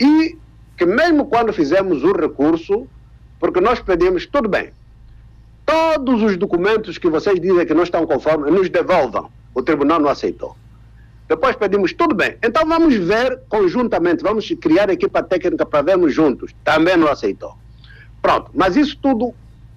[0.00, 0.36] E
[0.76, 2.86] que mesmo quando fizemos o recurso,
[3.38, 4.70] porque nós pedimos, tudo bem,
[5.64, 9.30] todos os documentos que vocês dizem que não estão conformes, nos devolvam.
[9.54, 10.56] O tribunal não aceitou.
[11.28, 16.54] Depois pedimos, tudo bem, então vamos ver conjuntamente, vamos criar equipa técnica para vermos juntos.
[16.64, 17.54] Também não aceitou.
[18.22, 19.34] Pronto, mas isso tudo,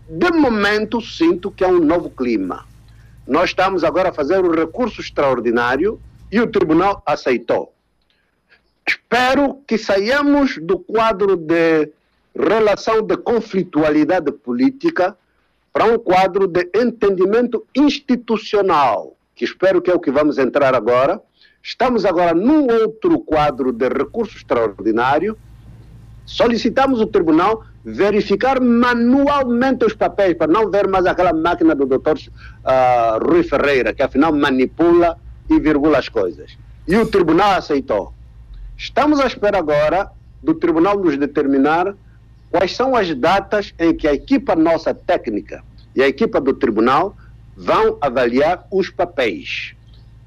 [0.09, 2.65] de momento, sinto que é um novo clima.
[3.27, 5.99] Nós estamos agora a fazer um recurso extraordinário
[6.31, 7.73] e o tribunal aceitou.
[8.87, 11.91] Espero que saiamos do quadro de
[12.33, 15.17] relação de conflitualidade política
[15.73, 21.21] para um quadro de entendimento institucional, que espero que é o que vamos entrar agora,
[21.63, 25.37] Estamos agora num outro quadro de recurso extraordinário.
[26.25, 32.17] Solicitamos o tribunal verificar manualmente os papéis, para não ver mais aquela máquina do doutor
[32.17, 35.17] uh, Rui Ferreira, que afinal manipula
[35.49, 36.57] e virgula as coisas.
[36.87, 38.13] E o tribunal aceitou.
[38.75, 40.09] Estamos à espera agora
[40.41, 41.93] do tribunal nos determinar
[42.49, 45.63] quais são as datas em que a equipa nossa técnica
[45.95, 47.15] e a equipa do tribunal
[47.55, 49.75] vão avaliar os papéis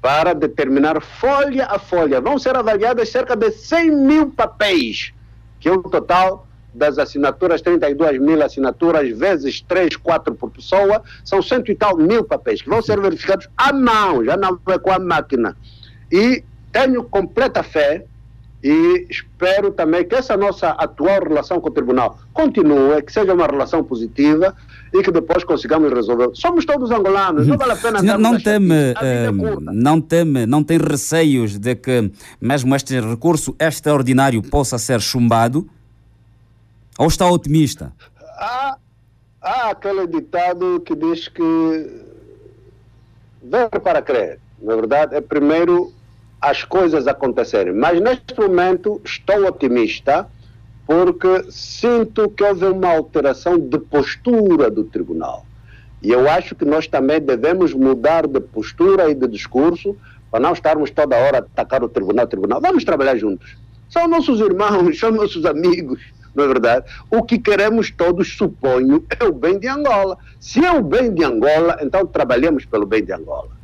[0.05, 2.21] para determinar folha a folha.
[2.21, 5.11] Vão ser avaliadas cerca de 100 mil papéis,
[5.59, 11.41] que é o total das assinaturas, 32 mil assinaturas, vezes 3, 4 por pessoa, são
[11.41, 14.91] cento e tal mil papéis, que vão ser verificados à mão, já não é com
[14.91, 15.57] a máquina.
[16.11, 18.05] E tenho completa fé
[18.65, 23.45] e espero também que essa nossa atual relação com o tribunal continue, que seja uma
[23.45, 24.55] relação positiva
[24.91, 26.31] e que depois consigamos resolver.
[26.33, 30.79] Somos todos angolanos, não vale a pena não, não teme, uh, não teme, não tem
[30.79, 35.69] receios de que mesmo este recurso extraordinário possa ser chumbado?
[36.97, 37.93] Ou está otimista?
[38.35, 38.77] Há,
[39.43, 42.01] há aquele ditado que diz que
[43.43, 44.39] ver para crer.
[44.59, 45.93] Na verdade, é primeiro
[46.45, 47.73] as coisas acontecerem.
[47.73, 50.27] Mas neste momento estou otimista
[50.85, 55.43] porque sinto que houve uma alteração de postura do tribunal.
[56.03, 59.97] E eu acho que nós também devemos mudar de postura e de discurso
[60.29, 62.61] para não estarmos toda hora a atacar o tribunal, tribunal.
[62.61, 63.57] Vamos trabalhar juntos.
[63.89, 65.99] São nossos irmãos, são nossos amigos,
[66.35, 66.85] não é verdade?
[67.09, 70.15] O que queremos todos, suponho, é o bem de Angola.
[70.39, 73.54] Se é o bem de Angola, então trabalhemos pelo bem de Angola.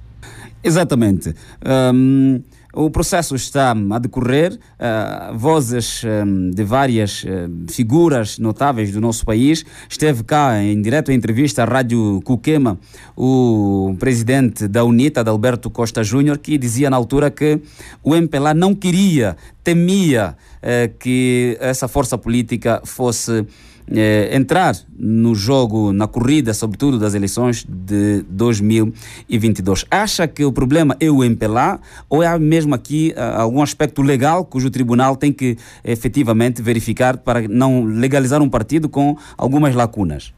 [0.63, 1.35] Exatamente.
[1.65, 2.41] Um...
[2.73, 7.27] O processo está a decorrer, uh, vozes um, de várias uh,
[7.69, 9.65] figuras notáveis do nosso país.
[9.89, 12.79] Esteve cá em direto entrevista à Rádio Cuquema
[13.15, 17.59] o presidente da UNITA, Alberto Costa Júnior, que dizia na altura que
[18.01, 23.45] o MPLA não queria, temia uh, que essa força política fosse
[23.93, 29.85] eh, entrar no jogo, na corrida, sobretudo das eleições de 2022.
[29.91, 34.45] Acha que o problema é o MPLA ou é mesmo aqui uh, algum aspecto legal
[34.45, 40.33] cujo tribunal tem que efetivamente verificar para não legalizar um partido com algumas lacunas?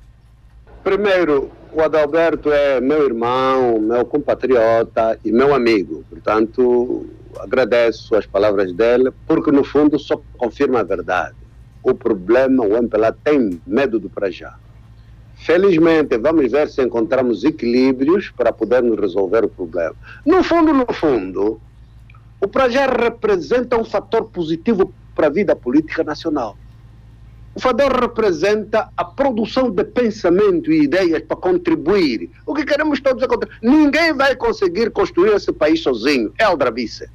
[0.83, 6.03] Primeiro, o Adalberto é meu irmão, meu compatriota e meu amigo.
[6.09, 7.05] Portanto,
[7.39, 11.42] agradeço as palavras dele, porque no fundo só confirma a verdade
[11.83, 14.55] o problema, o MPLA tem medo do para já.
[15.35, 19.95] Felizmente, vamos ver se encontramos equilíbrios para podermos resolver o problema.
[20.25, 21.59] No fundo, no fundo,
[22.39, 26.57] o Prajá representa um fator positivo para a vida política nacional.
[27.55, 32.31] O fator representa a produção de pensamento e ideias para contribuir.
[32.45, 33.59] O que queremos todos é contribuir.
[33.61, 36.33] Ninguém vai conseguir construir esse país sozinho.
[36.39, 37.07] É aldrabice.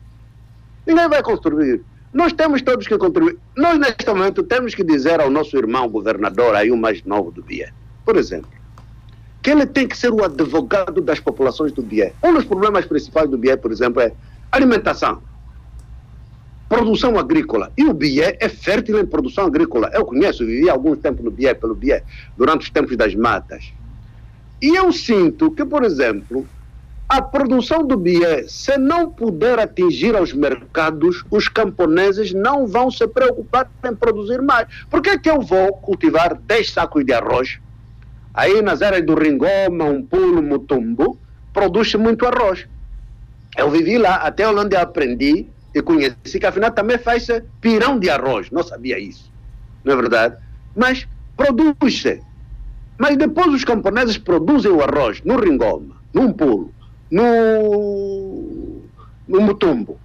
[0.86, 1.82] Ninguém vai construir.
[2.12, 3.38] Nós temos todos que contribuir.
[3.56, 7.42] Nós, neste momento, temos que dizer ao nosso irmão governador, aí o mais novo do
[7.42, 7.66] BIE,
[8.04, 8.50] por exemplo,
[9.42, 12.12] que ele tem que ser o advogado das populações do BIE.
[12.22, 14.12] Um dos problemas principais do BIE, por exemplo, é
[14.50, 15.22] alimentação,
[16.68, 17.70] produção agrícola.
[17.76, 19.90] E o BIE é fértil em produção agrícola.
[19.92, 22.02] Eu conheço, vivi alguns tempos no BIE, pelo BIE,
[22.36, 23.72] durante os tempos das matas.
[24.60, 26.46] E eu sinto que, por exemplo,
[27.08, 33.06] a produção do BIE, se não puder atingir aos mercados, os camponeses não vão se
[33.08, 34.68] preocupar em produzir mais.
[34.90, 37.58] Por que, é que eu vou cultivar 10 sacos de arroz?
[38.38, 41.18] aí nas áreas do Ringoma, um pulo, Mutumbo,
[41.52, 42.68] produz muito arroz.
[43.56, 47.26] Eu vivi lá, até onde eu aprendi e conheci que afinal também faz
[47.60, 48.48] pirão de arroz.
[48.52, 49.28] Não sabia isso,
[49.82, 50.36] não é verdade?
[50.76, 52.22] Mas produz-se.
[52.96, 56.72] Mas depois os camponeses produzem o arroz no Ringoma, num pulo,
[57.10, 58.82] no,
[59.26, 59.98] no Mutumbo.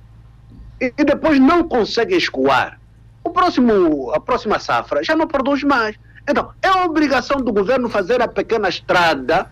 [0.79, 2.79] E, e depois não conseguem escoar.
[3.23, 5.95] O próximo, a próxima safra já não produz mais.
[6.27, 9.49] Então, é obrigação do governo fazer a pequena estrada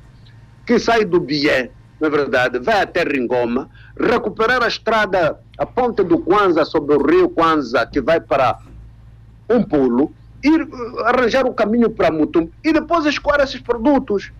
[0.66, 2.60] que sai do Bié, não é verdade?
[2.60, 8.00] Vai até Ringoma, recuperar a estrada, a ponte do Kwanza sobre o rio Kwanza, que
[8.00, 8.58] vai para
[9.50, 10.68] um pulo, ir
[11.06, 14.32] arranjar o caminho para Mutum e depois escoar esses produtos.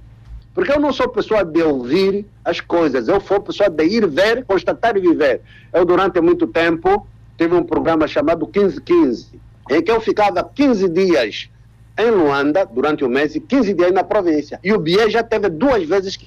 [0.54, 4.44] Porque eu não sou pessoa de ouvir as coisas, eu sou pessoa de ir ver,
[4.46, 5.42] constatar e viver.
[5.72, 9.40] Eu, durante muito tempo, tive um programa chamado 1515,
[9.70, 11.50] em que eu ficava 15 dias
[11.98, 14.60] em Luanda, durante o mês, e 15 dias na província.
[14.64, 16.18] E o Bié já teve duas vezes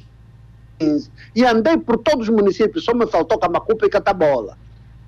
[0.78, 1.10] 15.
[1.34, 4.56] E andei por todos os municípios, só me faltou Camacupa e Catabola.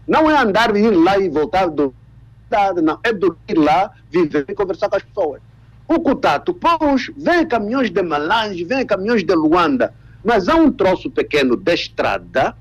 [0.06, 1.94] Não é andar, ir lá e voltar do
[2.82, 5.42] não, é dormir lá, viver e conversar com as pessoas.
[5.89, 11.11] O Cutato, pois, vem caminhões de Malange, vem caminhões de Luanda, mas há um troço
[11.11, 12.57] pequeno de estrada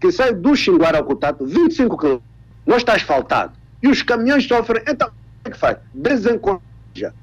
[0.00, 2.18] que sai do Xinguara ao Cutato, 25 km,
[2.66, 3.54] não está asfaltado.
[3.82, 5.10] E os caminhões sofrem, então,
[5.46, 5.78] o que faz?
[5.94, 7.14] Desencoraja.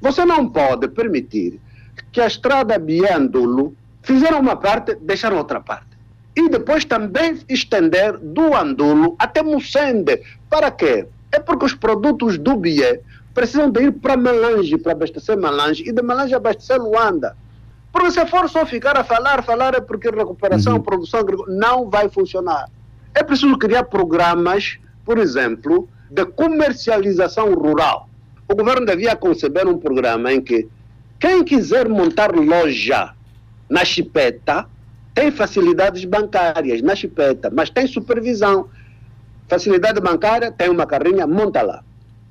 [0.00, 1.60] Você não pode permitir
[2.12, 5.90] que a estrada Biandulo fizeram uma parte, deixaram outra parte.
[6.36, 10.22] E depois também estender do Andulo até Mucende.
[10.48, 11.06] Para quê?
[11.32, 13.00] É porque os produtos do Bié
[13.34, 17.36] precisam de ir para Melange, para abastecer Melange, e de Melange abastecer Luanda.
[17.92, 20.82] Porque se for só ficar a falar, falar é porque recuperação, uhum.
[20.82, 22.68] produção agrícola não vai funcionar.
[23.14, 28.08] É preciso criar programas, por exemplo, de comercialização rural.
[28.48, 30.68] O governo devia conceber um programa em que
[31.18, 33.12] quem quiser montar loja
[33.68, 34.66] na chipeta
[35.14, 38.68] tem facilidades bancárias na chipeta, mas tem supervisão.
[39.48, 41.82] Facilidade bancária, tem uma carrinha, monta lá.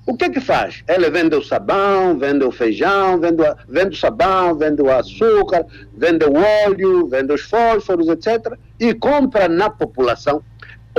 [0.09, 0.83] O que é que faz?
[0.87, 6.25] Ele vende o sabão, vende o feijão, vende, vende o sabão, vende o açúcar, vende
[6.25, 6.33] o
[6.65, 8.57] óleo, vende os fósforos, etc.
[8.79, 10.41] E compra na população.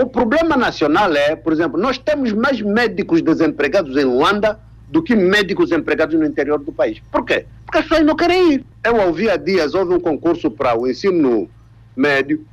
[0.00, 5.16] O problema nacional é, por exemplo, nós temos mais médicos desempregados em Luanda do que
[5.16, 7.02] médicos empregados no interior do país.
[7.10, 7.46] Por quê?
[7.66, 8.66] Porque as pessoas não querem ir.
[8.84, 11.50] Eu ouvi há dias, houve um concurso para o ensino
[11.96, 12.46] médio,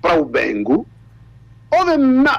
[0.00, 0.86] para o Bengo,
[1.78, 1.92] houve,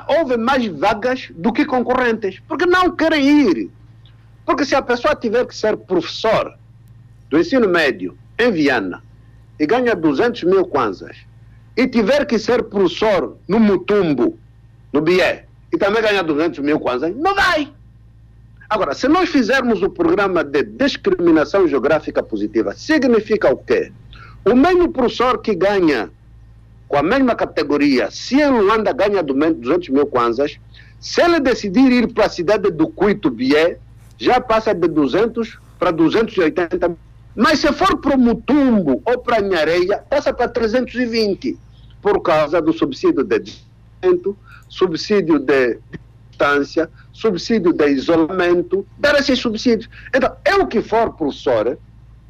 [0.08, 3.70] houve mais vagas do que concorrentes, porque não querem ir.
[4.46, 6.54] Porque se a pessoa tiver que ser professor
[7.30, 9.02] do ensino médio em Viana
[9.60, 11.18] e ganha 200 mil kwanzas,
[11.78, 14.38] e tiver que ser professor no Mutumbo,
[14.94, 17.72] no Bié, e também ganha 200 mil kwanzas, não vai.
[18.70, 23.92] Agora, se nós fizermos o programa de discriminação geográfica positiva, significa o quê?
[24.46, 26.10] O mesmo professor que ganha
[26.88, 30.60] com a mesma categoria, se em Luanda ganha 200 mil kwanzas,
[31.00, 33.78] se ele decidir ir para a cidade do Cuito Bié,
[34.18, 36.96] já passa de 200 para 280
[37.36, 41.58] mas se for para o Mutumbo ou para a Nhareia, passa para 320,
[42.02, 44.38] por causa do subsídio de desenvolvimento,
[44.70, 45.78] subsídio de
[46.30, 49.90] distância, subsídio de isolamento, dar esses subsídios.
[50.16, 51.78] Então, eu que for professor,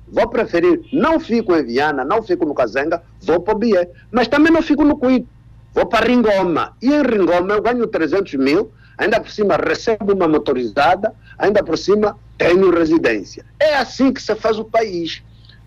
[0.08, 3.90] Vou preferir, não fico em Viana, não fico no Cazenga, vou para o Bié.
[4.12, 5.28] Mas também não fico no Cuito.
[5.74, 6.74] Vou para Ringoma.
[6.82, 11.78] E em Ringoma eu ganho 300 mil, ainda por cima recebo uma motorizada, ainda por
[11.78, 13.46] cima tenho residência.
[13.60, 15.22] É assim que se faz o país.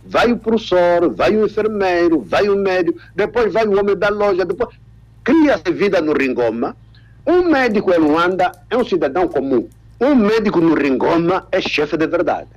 [0.05, 4.45] Vai o professor, vai o enfermeiro, vai o médico, depois vai o homem da loja,
[4.45, 4.75] depois
[5.23, 6.75] cria-se vida no Ringoma.
[7.27, 9.69] Um médico em Luanda é um cidadão comum.
[10.01, 12.49] Um médico no Ringoma é chefe de verdade.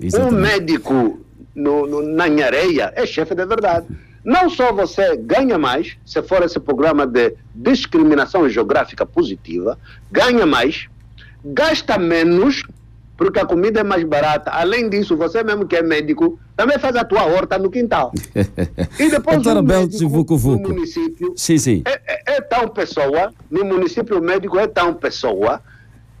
[0.00, 0.34] Exatamente.
[0.34, 1.20] Um médico
[1.54, 3.86] no, no, na Nhareia é chefe de verdade.
[4.24, 9.78] Não só você ganha mais, se for esse programa de discriminação geográfica positiva,
[10.10, 10.86] ganha mais,
[11.44, 12.62] gasta menos,
[13.18, 14.50] porque a comida é mais barata.
[14.50, 18.12] Além disso, você mesmo que é médico, também faz a tua horta no quintal.
[18.98, 20.62] E depois o médico Vucu Vucu.
[20.62, 21.82] no município sim, sim.
[21.84, 25.60] É, é, é tão pessoa, no município o médico é tão pessoa,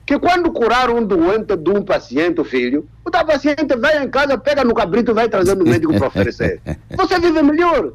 [0.06, 4.08] que quando curar um doente de um paciente, o filho, o tal paciente vai em
[4.08, 6.60] casa, pega no cabrito e vai trazer no médico para oferecer.
[6.96, 7.92] Você vive melhor.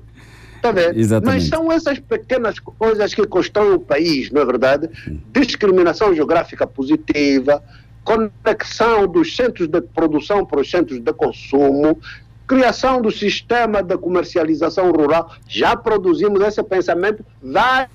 [0.62, 0.97] Tá vendo?
[1.24, 4.89] Mas são essas pequenas coisas que constroem o país, não é verdade?
[5.32, 7.64] Discriminação geográfica positiva,
[8.03, 11.97] conexão dos centros de produção para os centros de consumo,
[12.45, 15.32] criação do sistema de comercialização rural.
[15.47, 17.88] Já produzimos esse pensamento vai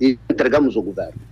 [0.00, 1.31] e entregamos ao governo.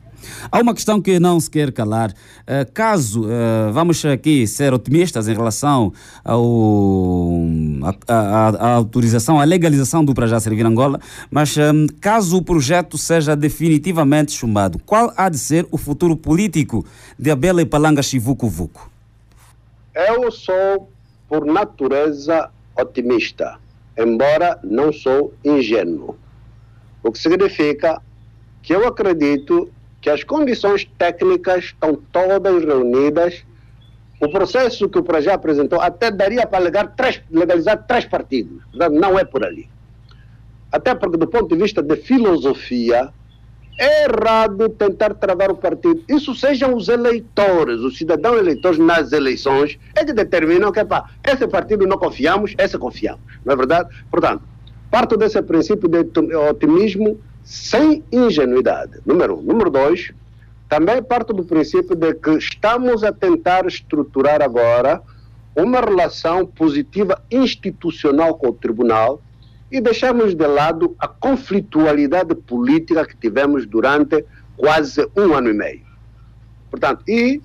[0.51, 2.11] Há uma questão que não se quer calar.
[2.11, 5.93] Uh, caso, uh, vamos aqui ser otimistas em relação
[6.25, 7.45] ao,
[7.83, 11.01] a, a, a autorização, a legalização do para já servir Angola,
[11.31, 16.85] mas um, caso o projeto seja definitivamente chumbado, qual há de ser o futuro político
[17.19, 18.91] de Abela e Palanga Chivuco Vuco?
[19.95, 20.91] Eu sou,
[21.29, 23.59] por natureza, otimista,
[23.97, 26.17] embora não sou ingênuo.
[27.03, 28.01] O que significa
[28.63, 29.71] que eu acredito
[30.01, 33.45] que as condições técnicas estão todas reunidas.
[34.21, 38.63] O processo que o Projá apresentou até daria para três, legalizar três partidos.
[38.93, 39.69] Não é por ali.
[40.73, 43.11] Até porque, do ponto de vista de filosofia,
[43.79, 46.03] é errado tentar travar o partido.
[46.09, 51.49] Isso sejam os eleitores, os cidadãos eleitores nas eleições, é que determinam que, pá, esse
[51.49, 53.23] partido não confiamos, esse confiamos.
[53.45, 53.89] Não é verdade?
[54.11, 54.43] Portanto,
[54.91, 56.05] parto desse princípio de
[56.51, 57.19] otimismo
[57.51, 59.01] sem ingenuidade.
[59.05, 59.43] Número um.
[59.43, 60.13] Número dois,
[60.69, 65.03] também parto do princípio de que estamos a tentar estruturar agora
[65.57, 69.21] uma relação positiva institucional com o tribunal
[69.69, 74.25] e deixamos de lado a conflitualidade política que tivemos durante
[74.57, 75.83] quase um ano e meio.
[76.71, 77.43] Portanto, e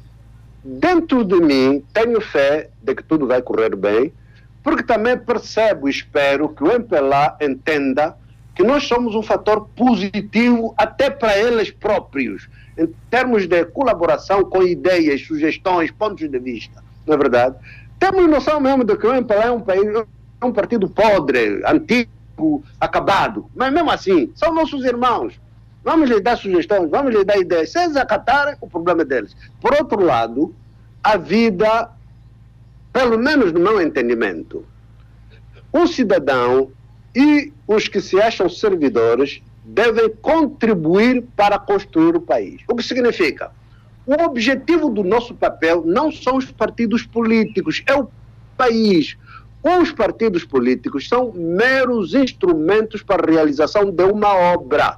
[0.63, 4.13] dentro de mim tenho fé de que tudo vai correr bem,
[4.61, 8.15] porque também percebo e espero que o MPLA entenda
[8.55, 12.47] que nós somos um fator positivo até para eles próprios,
[12.77, 16.81] em termos de colaboração com ideias, sugestões, pontos de vista.
[17.05, 17.57] Não é verdade?
[17.99, 19.85] Temos noção mesmo de que o MPLA é um, país,
[20.41, 23.49] é um partido podre, antigo, acabado.
[23.53, 25.39] Mas mesmo assim, são nossos irmãos.
[25.83, 27.71] Vamos lhe dar sugestões, vamos lhe dar ideias.
[27.71, 29.35] Se eles acatarem, o problema é deles.
[29.61, 30.55] Por outro lado,
[31.03, 31.89] a vida,
[32.91, 34.65] pelo menos no meu entendimento,
[35.73, 36.71] um cidadão
[37.15, 42.61] e os que se acham servidores devem contribuir para construir o país.
[42.67, 43.51] O que significa?
[44.05, 48.07] O objetivo do nosso papel não são os partidos políticos, é o
[48.55, 49.17] país.
[49.63, 54.97] Os partidos políticos são meros instrumentos para a realização de uma obra,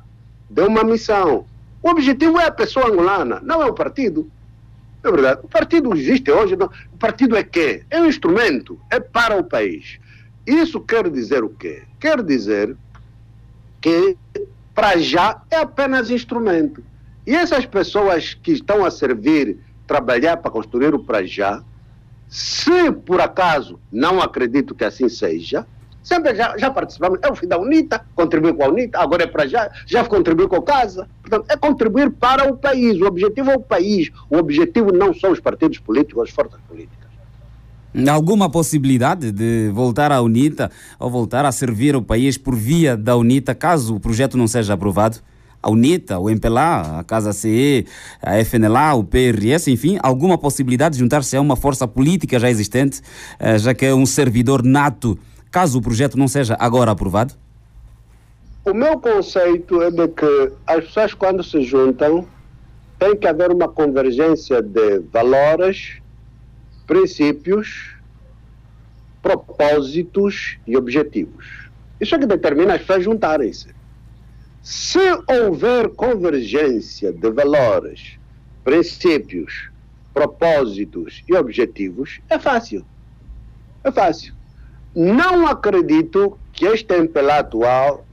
[0.49, 1.45] de uma missão.
[1.81, 4.29] O objetivo é a pessoa angolana, não é o partido.
[5.01, 5.39] É verdade.
[5.43, 6.57] O partido existe hoje.
[6.57, 6.69] Não.
[6.93, 7.83] O partido é quê?
[7.89, 9.99] É um instrumento, é para o país.
[10.47, 11.83] Isso quer dizer o quê?
[11.99, 12.73] Quer dizer
[13.81, 14.17] que,
[14.73, 16.81] para já, é apenas instrumento.
[17.25, 21.61] E essas pessoas que estão a servir, trabalhar para construir o para já,
[22.29, 25.67] se por acaso, não acredito que assim seja,
[26.01, 27.19] sempre já, já participamos.
[27.21, 30.55] Eu fui da UNITA, contribuí com a UNITA, agora é para já, já contribuí com
[30.55, 31.09] a Casa.
[31.21, 32.97] Portanto, é contribuir para o país.
[33.01, 34.09] O objetivo é o país.
[34.29, 36.96] O objetivo não são os partidos políticos, as forças políticas.
[38.11, 40.69] Alguma possibilidade de voltar à UNITA
[40.99, 44.73] ou voltar a servir o país por via da UNITA, caso o projeto não seja
[44.73, 45.19] aprovado?
[45.61, 47.85] a UNITA, o MPLA, a Casa CE,
[48.21, 53.01] a FNLA, o PRS, enfim, alguma possibilidade de juntar-se a uma força política já existente,
[53.39, 55.17] eh, já que é um servidor nato,
[55.51, 57.33] caso o projeto não seja agora aprovado?
[58.63, 62.25] O meu conceito é de que as pessoas, quando se juntam,
[62.99, 65.99] tem que haver uma convergência de valores,
[66.87, 67.95] princípios,
[69.21, 71.69] propósitos e objetivos.
[71.99, 73.75] Isso é que determina as pessoas juntarem-se.
[74.63, 78.17] Se houver convergência de valores,
[78.63, 79.69] princípios,
[80.13, 82.85] propósitos e objetivos, é fácil.
[83.83, 84.33] É fácil.
[84.95, 88.05] Não acredito que este MPLA atual,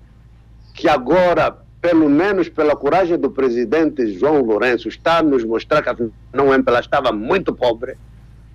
[0.75, 6.11] que agora, pelo menos pela coragem do presidente João Lourenço, está a nos mostrar que
[6.33, 7.97] não o MPLA estava muito pobre,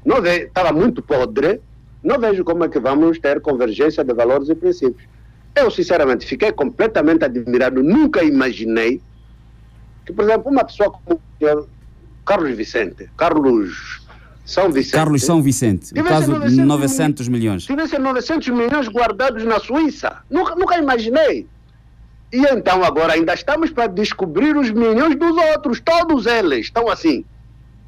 [0.06, 1.62] não ve, estava muito podre,
[2.04, 5.08] não vejo como é que vamos ter convergência de valores e princípios.
[5.56, 7.84] Eu, sinceramente, fiquei completamente admirado.
[7.84, 9.02] Nunca imaginei
[10.06, 11.20] que, por exemplo, uma pessoa como
[12.26, 14.02] Carlos Vicente, Carlos
[14.46, 14.94] São Vicente.
[14.94, 17.64] Carlos São Vicente, no caso 900, 900 milhões.
[17.64, 20.18] Tivesse 900 milhões guardados na Suíça.
[20.30, 21.48] Nunca, nunca imaginei.
[22.32, 25.82] E então agora ainda estamos para descobrir os milhões dos outros.
[25.82, 27.26] Todos eles estão assim.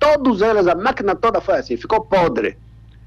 [0.01, 2.57] Todos eles, a máquina toda foi assim, ficou podre.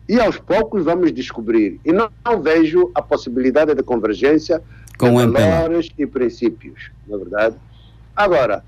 [0.08, 1.80] E aos poucos vamos descobrir.
[1.84, 4.62] E não, não vejo a possibilidade de convergência
[4.96, 7.56] com de valores e princípios, na é verdade.
[8.14, 8.62] Agora,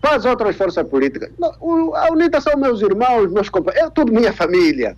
[0.00, 4.32] para as outras forças políticas, a UNITA são meus irmãos, meus companheiros, é tudo minha
[4.32, 4.96] família.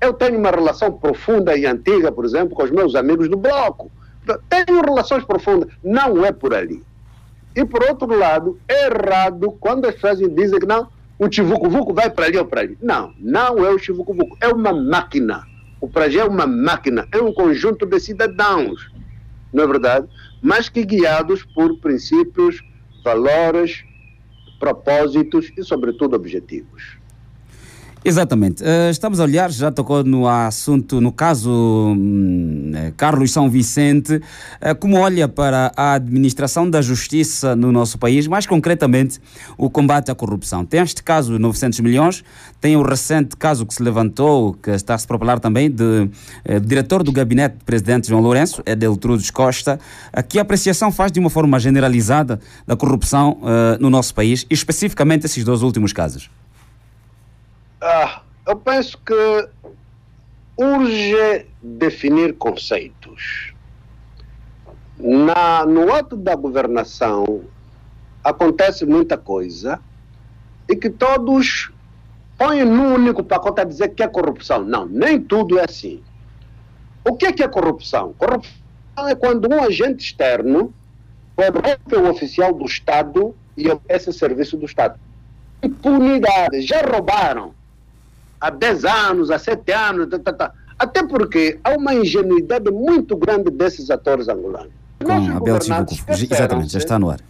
[0.00, 3.90] Eu tenho uma relação profunda e antiga, por exemplo, com os meus amigos do bloco.
[4.48, 5.68] Tenho relações profundas.
[5.84, 6.82] Não é por ali.
[7.54, 10.88] E por outro lado, é errado quando as pessoas dizem que não,
[11.18, 12.78] o Chivucu-Vucu vai para ali ou para ali.
[12.80, 15.44] Não, não é o Chivucu-Vucu, é uma máquina.
[15.80, 18.90] O Prajé é uma máquina, é um conjunto de cidadãos,
[19.52, 20.08] não é verdade?
[20.42, 22.62] Mas que guiados por princípios,
[23.04, 23.84] valores,
[24.58, 26.97] propósitos e, sobretudo, objetivos.
[28.04, 28.62] Exatamente.
[28.62, 34.14] Uh, estamos a olhar, já tocou no assunto, no caso um, eh, Carlos São Vicente,
[34.14, 39.20] uh, como olha para a administração da justiça no nosso país, mais concretamente
[39.56, 40.64] o combate à corrupção.
[40.64, 42.24] Tem este caso 900 milhões,
[42.60, 46.60] tem o recente caso que se levantou, que está a se propalar também, de uh,
[46.64, 49.78] diretor do gabinete do presidente João Lourenço, Edeltrudes Costa,
[50.16, 53.38] uh, que apreciação faz de uma forma generalizada da corrupção
[53.80, 56.30] no nosso país, e especificamente esses dois últimos casos.
[57.80, 59.48] Ah, eu penso que
[60.56, 63.52] urge definir conceitos.
[64.98, 67.44] Na, no ato da governação
[68.24, 69.80] acontece muita coisa
[70.68, 71.70] e que todos
[72.36, 74.64] põem num único pacote a dizer que é corrupção.
[74.64, 76.02] Não, nem tudo é assim.
[77.08, 78.12] O que é, que é corrupção?
[78.14, 80.74] Corrupção é quando um agente externo
[81.36, 84.98] corrompe o oficial do Estado e esse serviço do Estado.
[85.62, 87.54] Impunidade, já roubaram
[88.40, 90.52] há 10 anos, há 7 anos, tá, tá, tá.
[90.78, 94.72] até porque há uma ingenuidade muito grande desses atores angolanos.
[95.04, 95.56] Com Abel
[96.08, 97.20] exatamente, já está no ar.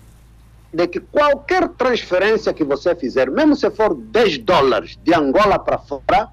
[0.73, 5.79] De que qualquer transferência que você fizer, mesmo se for 10 dólares de Angola para
[5.79, 6.29] fora,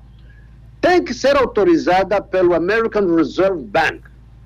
[0.82, 4.02] tem que ser autorizada pelo American Reserve Bank.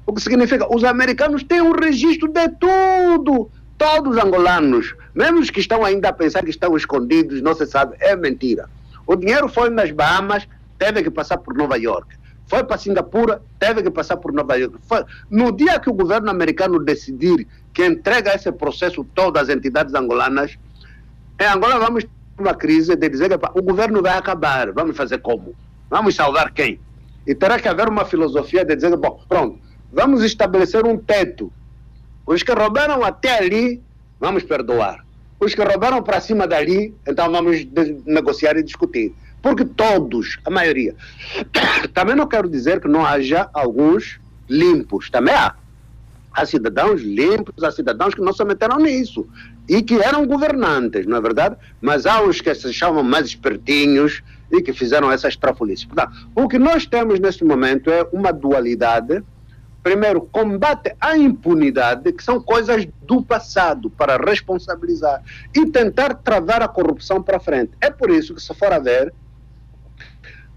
[0.05, 3.49] O que significa, os americanos têm um registro de tudo.
[3.77, 7.65] Todos os angolanos, mesmo os que estão ainda a pensar que estão escondidos, não se
[7.65, 8.69] sabe, é mentira.
[9.09, 10.47] O dinheiro foi nas Bahamas,
[10.77, 12.15] teve que passar por Nova York.
[12.45, 14.75] Foi para Singapura, teve que passar por Nova York.
[14.83, 19.95] Foi, no dia que o governo americano decidir que entrega esse processo todo às entidades
[19.95, 20.59] angolanas,
[21.39, 24.71] em Angola vamos ter uma crise de dizer que o governo vai acabar.
[24.73, 25.55] Vamos fazer como?
[25.89, 26.79] Vamos salvar quem?
[27.25, 29.57] E terá que haver uma filosofia de dizer, bom, pronto,
[29.91, 31.51] vamos estabelecer um teto.
[32.27, 33.81] Os que roubaram até ali,
[34.19, 35.03] vamos perdoar.
[35.39, 37.65] Os que roubaram para cima dali, então vamos
[38.05, 39.13] negociar e discutir.
[39.41, 40.95] Porque todos, a maioria.
[41.93, 44.19] Também não quero dizer que não haja alguns
[44.49, 45.55] limpos, também há.
[46.33, 49.27] Há cidadãos limpos, há cidadãos que não se meteram nisso
[49.67, 51.55] e que eram governantes, não é verdade?
[51.79, 55.85] Mas há os que se chamam mais espertinhos e que fizeram essas trafolhices.
[55.85, 59.23] Portanto, o que nós temos neste momento é uma dualidade
[59.83, 65.21] primeiro, combate à impunidade, que são coisas do passado, para responsabilizar,
[65.55, 67.71] e tentar travar a corrupção para frente.
[67.81, 69.13] É por isso que, se for a ver,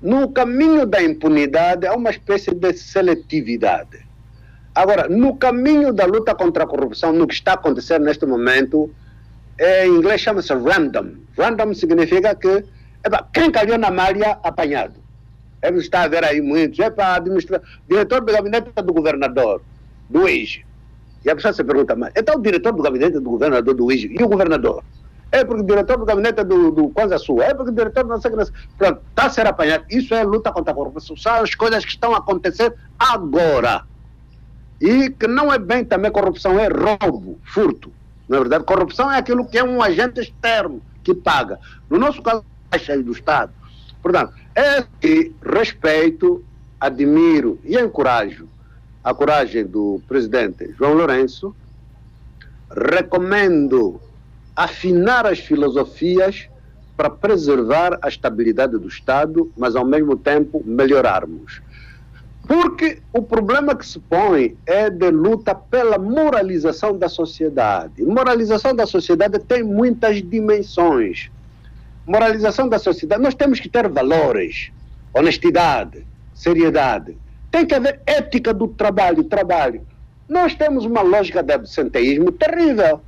[0.01, 4.05] no caminho da impunidade há uma espécie de seletividade.
[4.75, 8.91] Agora, no caminho da luta contra a corrupção, no que está acontecendo neste momento,
[9.59, 11.13] é, em inglês chama-se random.
[11.39, 12.65] Random significa que
[13.05, 15.02] epa, quem caiu na malha, apanhado.
[15.63, 16.79] Deve estar a ver aí muitos.
[16.81, 17.63] É para administrar.
[17.89, 19.63] Diretor do gabinete do governador,
[20.11, 20.67] do IGE.
[21.25, 24.15] E a pessoa se pergunta, mas então o diretor do gabinete do governador do IGE
[24.19, 24.83] e o governador?
[25.31, 28.21] É porque o diretor do gabinete do, do Coisa Sul, é porque o diretor não
[28.21, 28.53] sei o que.
[28.77, 29.85] Pronto, está a ser apanhado.
[29.89, 31.17] Isso é luta contra a corrupção.
[31.17, 33.85] São as coisas que estão a acontecer agora.
[34.79, 37.91] E que não é bem também corrupção, é roubo, furto.
[38.29, 41.59] Na é verdade, corrupção é aquilo que é um agente externo que paga.
[41.89, 43.53] No nosso caso, a do Estado.
[44.03, 46.45] Portanto, é que respeito,
[46.81, 48.49] admiro e encorajo
[49.03, 51.55] a coragem do presidente João Lourenço,
[52.71, 54.01] recomendo
[54.55, 56.49] afinar as filosofias
[56.97, 61.61] para preservar a estabilidade do Estado, mas ao mesmo tempo melhorarmos.
[62.47, 68.05] Porque o problema que se põe é de luta pela moralização da sociedade.
[68.05, 71.31] Moralização da sociedade tem muitas dimensões
[72.07, 74.71] moralização da sociedade, nós temos que ter valores,
[75.15, 77.17] honestidade, seriedade.
[77.51, 79.87] Tem que haver ética do trabalho, trabalho.
[80.29, 83.01] Nós temos uma lógica de absenteísmo terrível.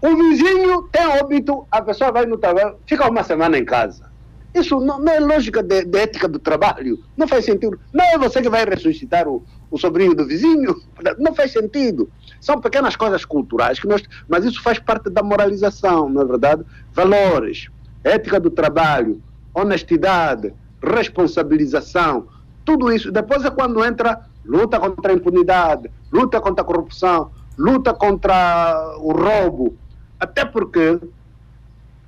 [0.00, 4.12] O vizinho tem óbito, a pessoa vai no trabalho, fica uma semana em casa.
[4.54, 7.02] Isso não, não é lógica de, de, ética do trabalho.
[7.16, 7.80] Não faz sentido.
[7.92, 10.76] Não é você que vai ressuscitar o, o sobrinho do vizinho.
[11.18, 12.08] Não faz sentido.
[12.40, 16.62] São pequenas coisas culturais, que nós, mas isso faz parte da moralização, não é verdade?
[16.92, 17.70] Valores
[18.04, 19.20] ética do trabalho,
[19.54, 20.52] honestidade,
[20.82, 22.28] responsabilização,
[22.64, 23.10] tudo isso.
[23.10, 29.12] Depois é quando entra luta contra a impunidade, luta contra a corrupção, luta contra o
[29.12, 29.74] roubo.
[30.20, 31.00] Até porque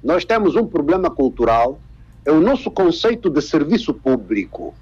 [0.02, 1.80] nós temos um problema cultural,
[2.24, 4.74] é o nosso conceito de serviço público.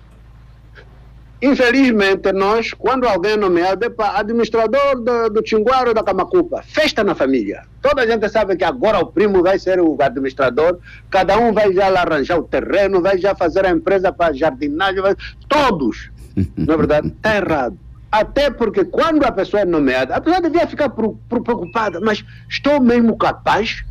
[1.45, 7.05] Infelizmente, nós, quando alguém é nomeado, é para administrador do, do Tinguaro da Camacupa, festa
[7.05, 7.65] na família.
[7.83, 10.79] Toda a gente sabe que agora o primo vai ser o administrador,
[11.11, 15.15] cada um vai já arranjar o terreno, vai já fazer a empresa para jardinagem, vai...
[15.47, 16.11] todos.
[16.57, 17.79] Na é verdade, está errado.
[18.11, 23.19] Até porque quando a pessoa é nomeada, a pessoa devia ficar preocupada, mas estou mesmo
[23.19, 23.85] capaz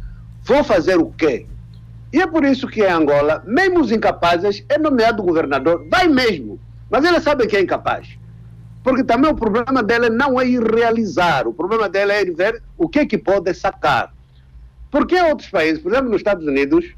[0.43, 1.45] Vão fazer o quê?
[2.12, 6.60] E é por isso que em Angola, mesmo os incapazes, é nomeado governador, vai mesmo,
[6.93, 8.07] mas ele sabe que é incapaz.
[8.83, 12.87] Porque também o problema dele não é ir realizar, o problema dele é ver o
[12.87, 14.13] que é que pode sacar.
[14.91, 16.93] Porque em outros países, por exemplo nos Estados Unidos,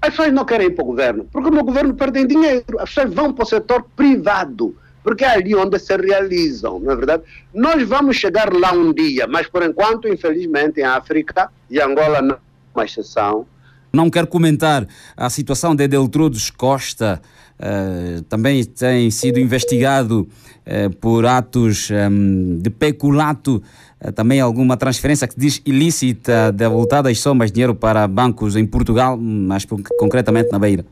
[0.00, 3.12] as pessoas não querem ir para o governo, porque no governo perdem dinheiro, as pessoas
[3.12, 7.24] vão para o setor privado, porque é ali onde se realizam, não é verdade?
[7.52, 12.36] Nós vamos chegar lá um dia, mas por enquanto, infelizmente, em África, e Angola não
[12.36, 12.38] é
[12.74, 13.46] uma exceção,
[13.92, 17.20] não quero comentar a situação de Deltrudes Costa,
[17.58, 20.28] uh, também tem sido investigado
[20.66, 23.62] uh, por atos um, ehm, de peculato,
[24.04, 28.66] uh, também alguma transferência que diz ilícita de voltadas somas de dinheiro para bancos em
[28.66, 29.64] Portugal, mas
[29.98, 30.84] concretamente na Beira.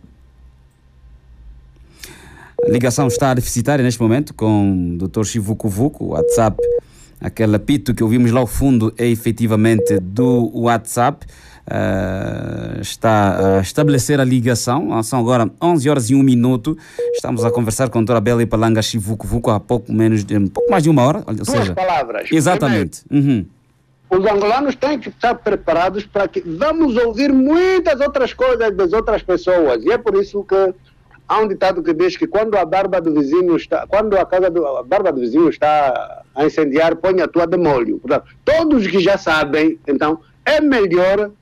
[2.67, 5.25] A ligação está deficitária neste momento com o Dr.
[5.25, 6.61] Chivuco Vuco, WhatsApp.
[7.21, 11.27] Aquele apito que ouvimos lá ao fundo é efetivamente do WhatsApp.
[11.67, 15.03] Uh, está a estabelecer a ligação.
[15.03, 16.79] São agora 11 horas e 1 minuto.
[17.12, 20.47] Estamos a conversar com a doutora Bela Palanga Chivuco Vuco há pouco, menos de, um
[20.47, 21.25] pouco mais de uma hora.
[21.27, 22.31] Ou Duas seja, palavras.
[22.31, 23.03] Exatamente.
[23.11, 23.45] Uhum.
[24.09, 29.23] Os angolanos têm que estar preparados para que vamos ouvir muitas outras coisas das outras
[29.23, 29.85] pessoas.
[29.85, 30.73] E é por isso que
[31.27, 34.49] há um ditado que diz que quando a barba do vizinho está, quando a casa
[34.49, 37.99] do, a barba do vizinho está a incendiar, põe a tua de molho.
[37.99, 41.33] Portanto, todos que já sabem, então é melhor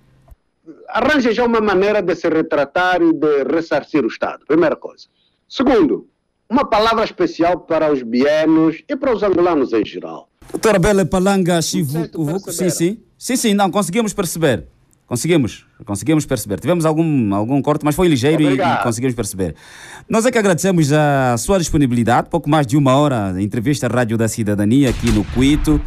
[0.89, 4.45] arranje já uma maneira de se retratar e de ressarcir o Estado.
[4.47, 5.07] Primeira coisa.
[5.49, 6.09] Segundo,
[6.49, 10.29] uma palavra especial para os bienos e para os angolanos em geral.
[10.51, 12.09] Doutora Bela Palanga Chivu,
[12.51, 13.03] sim, sim.
[13.17, 14.67] Sim, sim, não, conseguimos perceber.
[15.07, 16.59] Conseguimos, conseguimos perceber.
[16.61, 19.55] Tivemos algum, algum corte, mas foi ligeiro e, e, conseguimos perceber.
[20.09, 23.91] Nós é que agradecemos a sua disponibilidade, pouco mais de uma hora de entrevista à
[23.91, 25.81] Rádio da Cidadania aqui no Cuito.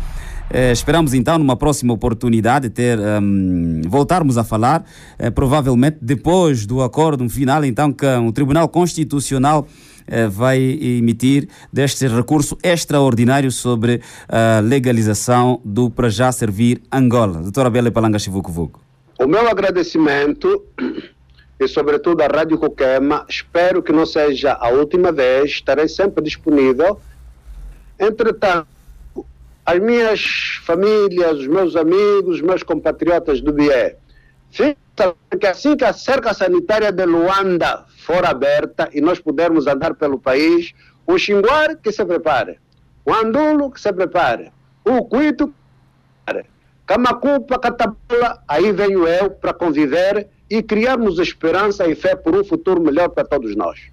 [0.49, 4.85] Eh, esperamos então numa próxima oportunidade ter um, voltarmos a falar,
[5.19, 9.67] eh, provavelmente depois do acordo final então que o Tribunal Constitucional
[10.07, 17.41] eh, vai emitir deste recurso extraordinário sobre a legalização do para já servir Angola.
[17.41, 18.79] Doutora Bela Palanga Chivuco Vuco.
[19.19, 20.63] O meu agradecimento
[21.59, 27.01] e sobretudo à Rádio Coquema, espero que não seja a última vez, estarei sempre disponível.
[27.99, 28.67] Entretanto,
[29.67, 30.21] as minhas
[30.63, 33.97] famílias, os meus amigos, os meus compatriotas do BIE.
[34.49, 34.77] Que
[35.45, 40.73] assim que a cerca sanitária de Luanda for aberta e nós pudermos andar pelo país,
[41.05, 42.59] o Xinguar que se prepare,
[43.05, 44.53] o Andulo que se prepare,
[44.85, 46.49] o Cuito que se prepare,
[46.85, 52.81] Camacupa, Catabula, aí venho eu para conviver e criarmos esperança e fé por um futuro
[52.81, 53.91] melhor para todos nós.